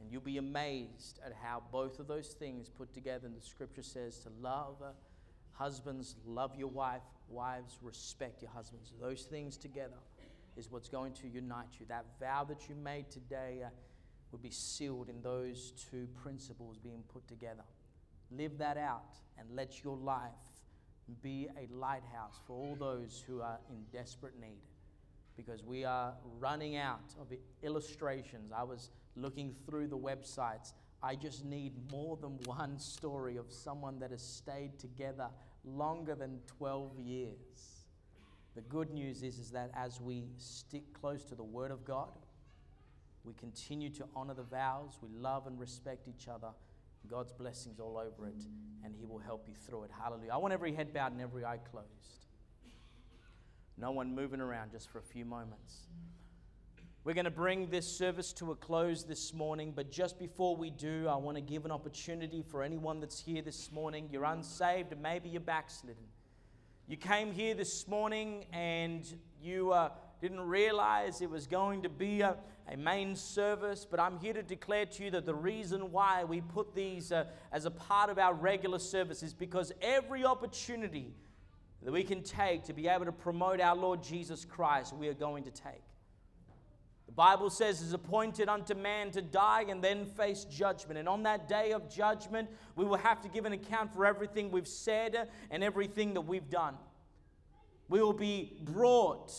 And 0.00 0.10
you'll 0.10 0.20
be 0.20 0.38
amazed 0.38 1.20
at 1.24 1.32
how 1.32 1.62
both 1.72 1.98
of 1.98 2.06
those 2.06 2.28
things 2.28 2.68
put 2.68 2.92
together, 2.92 3.26
and 3.26 3.36
the 3.36 3.44
scripture 3.44 3.82
says 3.82 4.18
to 4.18 4.28
love 4.40 4.82
husbands, 5.54 6.16
love 6.26 6.54
your 6.56 6.68
wife, 6.68 7.02
Wives, 7.28 7.78
respect 7.82 8.42
your 8.42 8.50
husbands. 8.50 8.92
Those 9.00 9.22
things 9.22 9.56
together 9.56 9.96
is 10.56 10.70
what's 10.70 10.88
going 10.88 11.12
to 11.14 11.28
unite 11.28 11.68
you. 11.80 11.86
That 11.88 12.04
vow 12.20 12.44
that 12.44 12.68
you 12.68 12.74
made 12.74 13.10
today 13.10 13.62
uh, 13.64 13.70
will 14.30 14.38
be 14.38 14.50
sealed 14.50 15.08
in 15.08 15.20
those 15.22 15.72
two 15.90 16.06
principles 16.22 16.78
being 16.78 17.02
put 17.12 17.26
together. 17.26 17.64
Live 18.30 18.58
that 18.58 18.76
out 18.76 19.14
and 19.38 19.48
let 19.54 19.82
your 19.82 19.96
life 19.96 20.30
be 21.22 21.48
a 21.56 21.72
lighthouse 21.74 22.40
for 22.46 22.54
all 22.54 22.76
those 22.78 23.22
who 23.26 23.40
are 23.40 23.58
in 23.70 23.84
desperate 23.92 24.38
need. 24.40 24.62
Because 25.36 25.64
we 25.64 25.84
are 25.84 26.14
running 26.38 26.76
out 26.76 27.12
of 27.20 27.32
illustrations. 27.62 28.52
I 28.56 28.62
was 28.62 28.90
looking 29.16 29.54
through 29.66 29.88
the 29.88 29.98
websites. 29.98 30.72
I 31.04 31.16
just 31.16 31.44
need 31.44 31.74
more 31.92 32.16
than 32.16 32.38
one 32.46 32.78
story 32.78 33.36
of 33.36 33.52
someone 33.52 33.98
that 33.98 34.10
has 34.10 34.22
stayed 34.22 34.78
together 34.78 35.28
longer 35.62 36.14
than 36.14 36.40
12 36.46 36.98
years. 36.98 37.84
The 38.54 38.62
good 38.62 38.90
news 38.90 39.22
is, 39.22 39.38
is 39.38 39.50
that 39.50 39.70
as 39.76 40.00
we 40.00 40.24
stick 40.38 40.94
close 40.98 41.22
to 41.24 41.34
the 41.34 41.44
Word 41.44 41.70
of 41.70 41.84
God, 41.84 42.08
we 43.22 43.34
continue 43.34 43.90
to 43.90 44.04
honor 44.16 44.32
the 44.32 44.44
vows, 44.44 44.98
we 45.02 45.10
love 45.10 45.46
and 45.46 45.60
respect 45.60 46.08
each 46.08 46.26
other. 46.26 46.48
God's 47.06 47.32
blessings 47.32 47.80
all 47.80 47.98
over 47.98 48.26
it, 48.26 48.42
and 48.82 48.94
He 48.98 49.04
will 49.04 49.18
help 49.18 49.46
you 49.46 49.54
through 49.54 49.84
it. 49.84 49.90
Hallelujah. 50.02 50.32
I 50.32 50.38
want 50.38 50.54
every 50.54 50.72
head 50.72 50.94
bowed 50.94 51.12
and 51.12 51.20
every 51.20 51.44
eye 51.44 51.58
closed. 51.70 52.28
No 53.76 53.90
one 53.90 54.14
moving 54.14 54.40
around 54.40 54.70
just 54.72 54.88
for 54.88 55.00
a 55.00 55.02
few 55.02 55.26
moments. 55.26 55.88
We're 57.04 57.12
going 57.12 57.26
to 57.26 57.30
bring 57.30 57.68
this 57.68 57.86
service 57.86 58.32
to 58.32 58.52
a 58.52 58.56
close 58.56 59.04
this 59.04 59.34
morning, 59.34 59.74
but 59.76 59.90
just 59.90 60.18
before 60.18 60.56
we 60.56 60.70
do, 60.70 61.06
I 61.06 61.16
want 61.16 61.36
to 61.36 61.42
give 61.42 61.66
an 61.66 61.70
opportunity 61.70 62.42
for 62.42 62.62
anyone 62.62 62.98
that's 62.98 63.20
here 63.20 63.42
this 63.42 63.70
morning. 63.70 64.08
You're 64.10 64.24
unsaved 64.24 64.90
and 64.90 65.02
maybe 65.02 65.28
you're 65.28 65.42
backslidden. 65.42 66.02
You 66.88 66.96
came 66.96 67.30
here 67.30 67.52
this 67.52 67.86
morning 67.86 68.46
and 68.54 69.04
you 69.38 69.72
uh, 69.72 69.90
didn't 70.22 70.40
realize 70.40 71.20
it 71.20 71.28
was 71.28 71.46
going 71.46 71.82
to 71.82 71.90
be 71.90 72.22
a, 72.22 72.38
a, 72.72 72.76
main 72.78 73.16
service, 73.16 73.86
but 73.88 74.00
I'm 74.00 74.18
here 74.18 74.32
to 74.32 74.42
declare 74.42 74.86
to 74.86 75.04
you 75.04 75.10
that 75.10 75.26
the 75.26 75.34
reason 75.34 75.92
why 75.92 76.24
we 76.24 76.40
put 76.40 76.74
these 76.74 77.12
uh, 77.12 77.26
as 77.52 77.66
a 77.66 77.70
part 77.70 78.08
of 78.08 78.18
our 78.18 78.32
regular 78.32 78.78
service 78.78 79.22
is 79.22 79.34
because 79.34 79.72
every 79.82 80.24
opportunity 80.24 81.12
that 81.82 81.92
we 81.92 82.02
can 82.02 82.22
take 82.22 82.64
to 82.64 82.72
be 82.72 82.88
able 82.88 83.04
to 83.04 83.12
promote 83.12 83.60
our 83.60 83.76
Lord 83.76 84.02
Jesus 84.02 84.46
Christ, 84.46 84.94
we 84.96 85.08
are 85.08 85.12
going 85.12 85.44
to 85.44 85.50
take. 85.50 85.82
Bible 87.16 87.48
says 87.48 87.80
it's 87.80 87.92
appointed 87.92 88.48
unto 88.48 88.74
man 88.74 89.12
to 89.12 89.22
die 89.22 89.66
and 89.68 89.82
then 89.82 90.04
face 90.04 90.44
judgment. 90.44 90.98
And 90.98 91.08
on 91.08 91.22
that 91.22 91.48
day 91.48 91.70
of 91.70 91.88
judgment, 91.88 92.50
we 92.74 92.84
will 92.84 92.96
have 92.96 93.20
to 93.22 93.28
give 93.28 93.44
an 93.44 93.52
account 93.52 93.94
for 93.94 94.04
everything 94.04 94.50
we've 94.50 94.66
said 94.66 95.28
and 95.50 95.62
everything 95.62 96.14
that 96.14 96.22
we've 96.22 96.50
done. 96.50 96.74
We 97.88 98.02
will 98.02 98.12
be 98.12 98.56
brought 98.62 99.32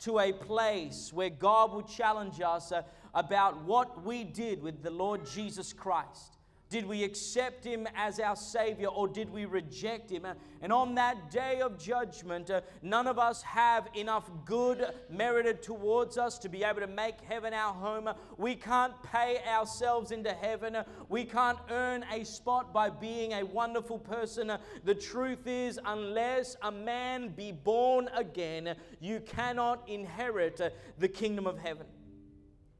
to 0.00 0.18
a 0.18 0.32
place 0.32 1.12
where 1.14 1.30
God 1.30 1.72
will 1.72 1.82
challenge 1.82 2.40
us 2.40 2.72
uh, 2.72 2.82
about 3.14 3.62
what 3.62 4.04
we 4.04 4.24
did 4.24 4.62
with 4.62 4.82
the 4.82 4.90
Lord 4.90 5.24
Jesus 5.26 5.72
Christ. 5.72 6.36
Did 6.74 6.86
we 6.86 7.04
accept 7.04 7.62
him 7.62 7.86
as 7.94 8.18
our 8.18 8.34
Savior 8.34 8.88
or 8.88 9.06
did 9.06 9.30
we 9.30 9.44
reject 9.44 10.10
him? 10.10 10.26
And 10.60 10.72
on 10.72 10.96
that 10.96 11.30
day 11.30 11.60
of 11.60 11.78
judgment, 11.78 12.50
uh, 12.50 12.62
none 12.82 13.06
of 13.06 13.16
us 13.16 13.42
have 13.42 13.86
enough 13.94 14.28
good 14.44 14.84
merited 15.08 15.62
towards 15.62 16.18
us 16.18 16.36
to 16.38 16.48
be 16.48 16.64
able 16.64 16.80
to 16.80 16.88
make 16.88 17.20
heaven 17.28 17.54
our 17.54 17.72
home. 17.72 18.10
We 18.38 18.56
can't 18.56 18.92
pay 19.04 19.38
ourselves 19.48 20.10
into 20.10 20.32
heaven. 20.32 20.78
We 21.08 21.22
can't 21.24 21.58
earn 21.70 22.04
a 22.12 22.24
spot 22.24 22.72
by 22.72 22.90
being 22.90 23.34
a 23.34 23.44
wonderful 23.44 24.00
person. 24.00 24.50
The 24.82 24.96
truth 24.96 25.46
is, 25.46 25.78
unless 25.84 26.56
a 26.60 26.72
man 26.72 27.28
be 27.28 27.52
born 27.52 28.10
again, 28.16 28.74
you 28.98 29.20
cannot 29.20 29.88
inherit 29.88 30.60
the 30.98 31.08
kingdom 31.08 31.46
of 31.46 31.56
heaven. 31.56 31.86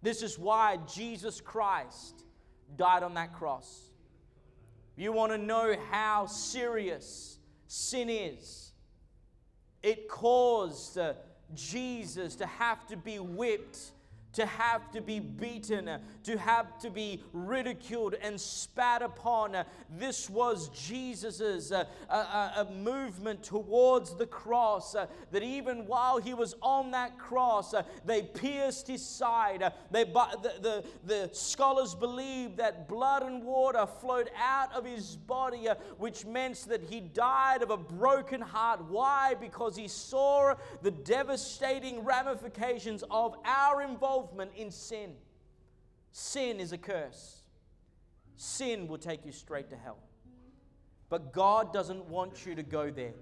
This 0.02 0.20
is 0.20 0.36
why 0.36 0.78
Jesus 0.84 1.40
Christ 1.40 2.23
died 2.76 3.02
on 3.02 3.14
that 3.14 3.34
cross. 3.34 3.90
You 4.96 5.12
want 5.12 5.32
to 5.32 5.38
know 5.38 5.74
how 5.90 6.26
serious 6.26 7.38
sin 7.66 8.08
is? 8.08 8.72
It 9.82 10.08
caused 10.08 10.96
uh, 10.98 11.14
Jesus 11.54 12.36
to 12.36 12.46
have 12.46 12.86
to 12.86 12.96
be 12.96 13.18
whipped 13.18 13.78
to 14.34 14.46
have 14.46 14.90
to 14.90 15.00
be 15.00 15.20
beaten, 15.20 15.90
to 16.24 16.38
have 16.38 16.78
to 16.80 16.90
be 16.90 17.22
ridiculed 17.32 18.14
and 18.14 18.40
spat 18.40 19.02
upon. 19.02 19.56
This 19.96 20.28
was 20.28 20.68
Jesus's 20.70 21.72
uh, 21.72 21.84
uh, 22.10 22.50
uh, 22.56 22.64
movement 22.72 23.42
towards 23.42 24.14
the 24.14 24.26
cross. 24.26 24.94
Uh, 24.94 25.06
that 25.30 25.42
even 25.42 25.86
while 25.86 26.18
he 26.18 26.34
was 26.34 26.54
on 26.62 26.90
that 26.90 27.18
cross, 27.18 27.74
uh, 27.74 27.82
they 28.04 28.22
pierced 28.22 28.88
his 28.88 29.04
side. 29.04 29.62
Uh, 29.62 29.70
they, 29.90 30.04
the, 30.04 30.52
the, 30.60 30.84
the, 31.04 31.30
scholars 31.32 31.94
believe 31.94 32.56
that 32.56 32.88
blood 32.88 33.22
and 33.22 33.42
water 33.44 33.86
flowed 34.00 34.30
out 34.40 34.72
of 34.74 34.84
his 34.84 35.16
body, 35.16 35.68
which 35.98 36.24
meant 36.24 36.64
that 36.68 36.82
he 36.82 37.00
died 37.00 37.62
of 37.62 37.70
a 37.70 37.76
broken 37.76 38.40
heart. 38.40 38.84
Why? 38.88 39.34
Because 39.34 39.76
he 39.76 39.88
saw 39.88 40.54
the 40.82 40.90
devastating 40.90 42.04
ramifications 42.04 43.04
of 43.10 43.36
our 43.44 43.82
involvement 43.82 44.23
involvement 44.24 44.52
in 44.56 44.70
sin. 44.70 45.12
Sin 46.12 46.60
is 46.60 46.72
a 46.72 46.78
curse. 46.78 47.42
Sin 48.36 48.88
will 48.88 48.98
take 48.98 49.24
you 49.24 49.32
straight 49.32 49.70
to 49.70 49.76
hell. 49.76 49.98
But 51.08 51.32
God 51.32 51.72
doesn't 51.72 52.06
want 52.06 52.46
you 52.46 52.54
to 52.54 52.62
go 52.62 52.90
there. 52.90 53.14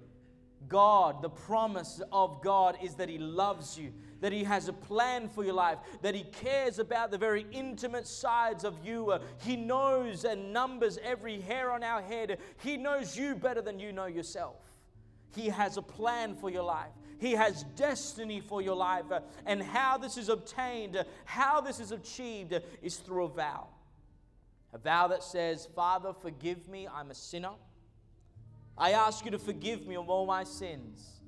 God, 0.69 1.21
the 1.21 1.29
promise 1.29 2.01
of 2.13 2.41
God 2.41 2.77
is 2.81 2.95
that 2.95 3.09
He 3.09 3.17
loves 3.17 3.77
you, 3.77 3.91
that 4.21 4.31
He 4.31 4.45
has 4.45 4.69
a 4.69 4.73
plan 4.73 5.27
for 5.27 5.43
your 5.43 5.53
life, 5.53 5.77
that 6.01 6.15
He 6.15 6.23
cares 6.23 6.79
about 6.79 7.11
the 7.11 7.17
very 7.17 7.45
intimate 7.51 8.07
sides 8.07 8.63
of 8.63 8.75
you. 8.83 9.11
Uh, 9.11 9.19
he 9.39 9.57
knows 9.57 10.23
and 10.23 10.53
numbers 10.53 10.97
every 11.03 11.41
hair 11.41 11.69
on 11.71 11.83
our 11.83 12.01
head. 12.01 12.37
He 12.63 12.77
knows 12.77 13.17
you 13.17 13.35
better 13.35 13.61
than 13.61 13.77
you 13.77 13.91
know 13.91 14.05
yourself. 14.05 14.55
He 15.35 15.49
has 15.49 15.75
a 15.75 15.81
plan 15.81 16.35
for 16.35 16.49
your 16.49 16.63
life. 16.63 16.91
He 17.23 17.31
has 17.35 17.63
destiny 17.77 18.41
for 18.41 18.61
your 18.61 18.75
life. 18.75 19.09
Uh, 19.09 19.21
and 19.45 19.63
how 19.63 19.97
this 19.97 20.17
is 20.17 20.27
obtained, 20.27 20.97
uh, 20.97 21.05
how 21.23 21.61
this 21.61 21.79
is 21.79 21.93
achieved, 21.93 22.51
uh, 22.51 22.59
is 22.81 22.97
through 22.97 23.23
a 23.23 23.27
vow. 23.29 23.67
A 24.73 24.77
vow 24.77 25.07
that 25.07 25.23
says, 25.23 25.69
Father, 25.73 26.11
forgive 26.11 26.67
me, 26.67 26.85
I'm 26.85 27.11
a 27.11 27.15
sinner. 27.15 27.53
I 28.77 28.91
ask 28.91 29.23
you 29.23 29.31
to 29.31 29.39
forgive 29.39 29.87
me 29.87 29.95
of 29.95 30.09
all 30.09 30.25
my 30.25 30.43
sins. 30.43 31.21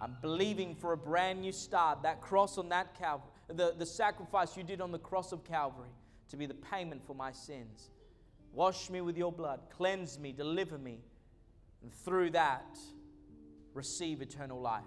I'm 0.00 0.16
believing 0.22 0.76
for 0.76 0.92
a 0.92 0.96
brand 0.96 1.40
new 1.40 1.50
start. 1.50 2.04
That 2.04 2.20
cross 2.20 2.56
on 2.56 2.68
that 2.68 2.96
Calvary, 2.96 3.26
the, 3.48 3.74
the 3.76 3.86
sacrifice 3.86 4.56
you 4.56 4.62
did 4.62 4.80
on 4.80 4.92
the 4.92 5.00
cross 5.00 5.32
of 5.32 5.42
Calvary 5.42 5.90
to 6.28 6.36
be 6.36 6.46
the 6.46 6.54
payment 6.54 7.04
for 7.04 7.14
my 7.14 7.32
sins. 7.32 7.90
Wash 8.52 8.88
me 8.88 9.00
with 9.00 9.18
your 9.18 9.32
blood, 9.32 9.62
cleanse 9.76 10.16
me, 10.16 10.30
deliver 10.30 10.78
me, 10.78 11.00
and 11.82 11.92
through 11.92 12.30
that, 12.30 12.78
receive 13.74 14.22
eternal 14.22 14.60
life. 14.60 14.84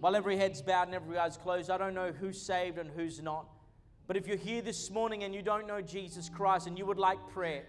While 0.00 0.16
every 0.16 0.38
head's 0.38 0.62
bowed 0.62 0.88
and 0.88 0.94
every 0.94 1.18
eye's 1.18 1.36
closed, 1.36 1.70
I 1.70 1.76
don't 1.76 1.94
know 1.94 2.10
who's 2.10 2.40
saved 2.40 2.78
and 2.78 2.90
who's 2.90 3.22
not. 3.22 3.46
But 4.06 4.16
if 4.16 4.26
you're 4.26 4.36
here 4.36 4.62
this 4.62 4.90
morning 4.90 5.24
and 5.24 5.34
you 5.34 5.42
don't 5.42 5.66
know 5.66 5.80
Jesus 5.82 6.28
Christ 6.28 6.66
and 6.66 6.76
you 6.76 6.86
would 6.86 6.98
like 6.98 7.18
prayer, 7.28 7.64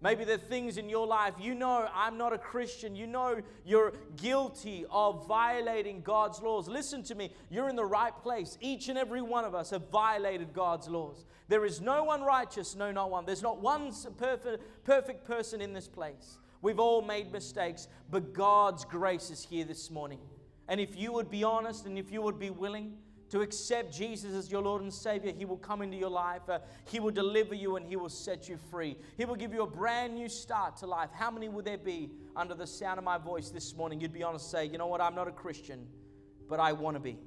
maybe 0.00 0.24
there 0.24 0.36
are 0.36 0.38
things 0.38 0.78
in 0.78 0.88
your 0.88 1.06
life 1.06 1.34
you 1.38 1.54
know 1.54 1.86
I'm 1.94 2.16
not 2.16 2.32
a 2.32 2.38
Christian, 2.38 2.96
you 2.96 3.06
know 3.06 3.42
you're 3.66 3.92
guilty 4.16 4.86
of 4.90 5.28
violating 5.28 6.00
God's 6.00 6.40
laws. 6.40 6.66
Listen 6.66 7.02
to 7.04 7.14
me, 7.14 7.30
you're 7.50 7.68
in 7.68 7.76
the 7.76 7.84
right 7.84 8.16
place. 8.22 8.56
Each 8.62 8.88
and 8.88 8.98
every 8.98 9.22
one 9.22 9.44
of 9.44 9.54
us 9.54 9.68
have 9.70 9.90
violated 9.90 10.54
God's 10.54 10.88
laws. 10.88 11.26
There 11.48 11.66
is 11.66 11.80
no 11.80 12.04
one 12.04 12.22
righteous, 12.22 12.74
no, 12.74 12.90
not 12.90 13.10
one. 13.10 13.26
There's 13.26 13.42
not 13.42 13.60
one 13.60 13.92
perfect, 14.16 14.64
perfect 14.84 15.26
person 15.26 15.60
in 15.60 15.74
this 15.74 15.88
place. 15.88 16.38
We've 16.62 16.80
all 16.80 17.02
made 17.02 17.30
mistakes, 17.30 17.86
but 18.10 18.32
God's 18.32 18.86
grace 18.86 19.30
is 19.30 19.44
here 19.44 19.66
this 19.66 19.90
morning. 19.90 20.20
And 20.70 20.80
if 20.80 20.96
you 20.96 21.12
would 21.12 21.30
be 21.30 21.42
honest 21.42 21.84
and 21.84 21.98
if 21.98 22.12
you 22.12 22.22
would 22.22 22.38
be 22.38 22.48
willing 22.48 22.94
to 23.30 23.42
accept 23.42 23.92
Jesus 23.92 24.32
as 24.34 24.50
your 24.50 24.62
Lord 24.62 24.82
and 24.82 24.94
Savior, 24.94 25.32
He 25.36 25.44
will 25.44 25.56
come 25.56 25.82
into 25.82 25.96
your 25.96 26.10
life. 26.10 26.48
Uh, 26.48 26.60
he 26.88 27.00
will 27.00 27.10
deliver 27.10 27.54
you 27.54 27.74
and 27.76 27.86
He 27.86 27.96
will 27.96 28.08
set 28.08 28.48
you 28.48 28.56
free. 28.70 28.96
He 29.16 29.24
will 29.24 29.34
give 29.34 29.52
you 29.52 29.62
a 29.62 29.66
brand 29.66 30.14
new 30.14 30.28
start 30.28 30.76
to 30.78 30.86
life. 30.86 31.10
How 31.12 31.30
many 31.30 31.48
would 31.48 31.64
there 31.64 31.76
be 31.76 32.10
under 32.36 32.54
the 32.54 32.68
sound 32.68 32.98
of 32.98 33.04
my 33.04 33.18
voice 33.18 33.50
this 33.50 33.76
morning? 33.76 34.00
You'd 34.00 34.12
be 34.12 34.22
honest 34.22 34.46
and 34.46 34.62
say, 34.62 34.72
you 34.72 34.78
know 34.78 34.86
what, 34.86 35.00
I'm 35.00 35.16
not 35.16 35.26
a 35.26 35.32
Christian, 35.32 35.86
but 36.48 36.60
I 36.60 36.72
want 36.72 36.94
to 36.96 37.00
be. 37.00 37.18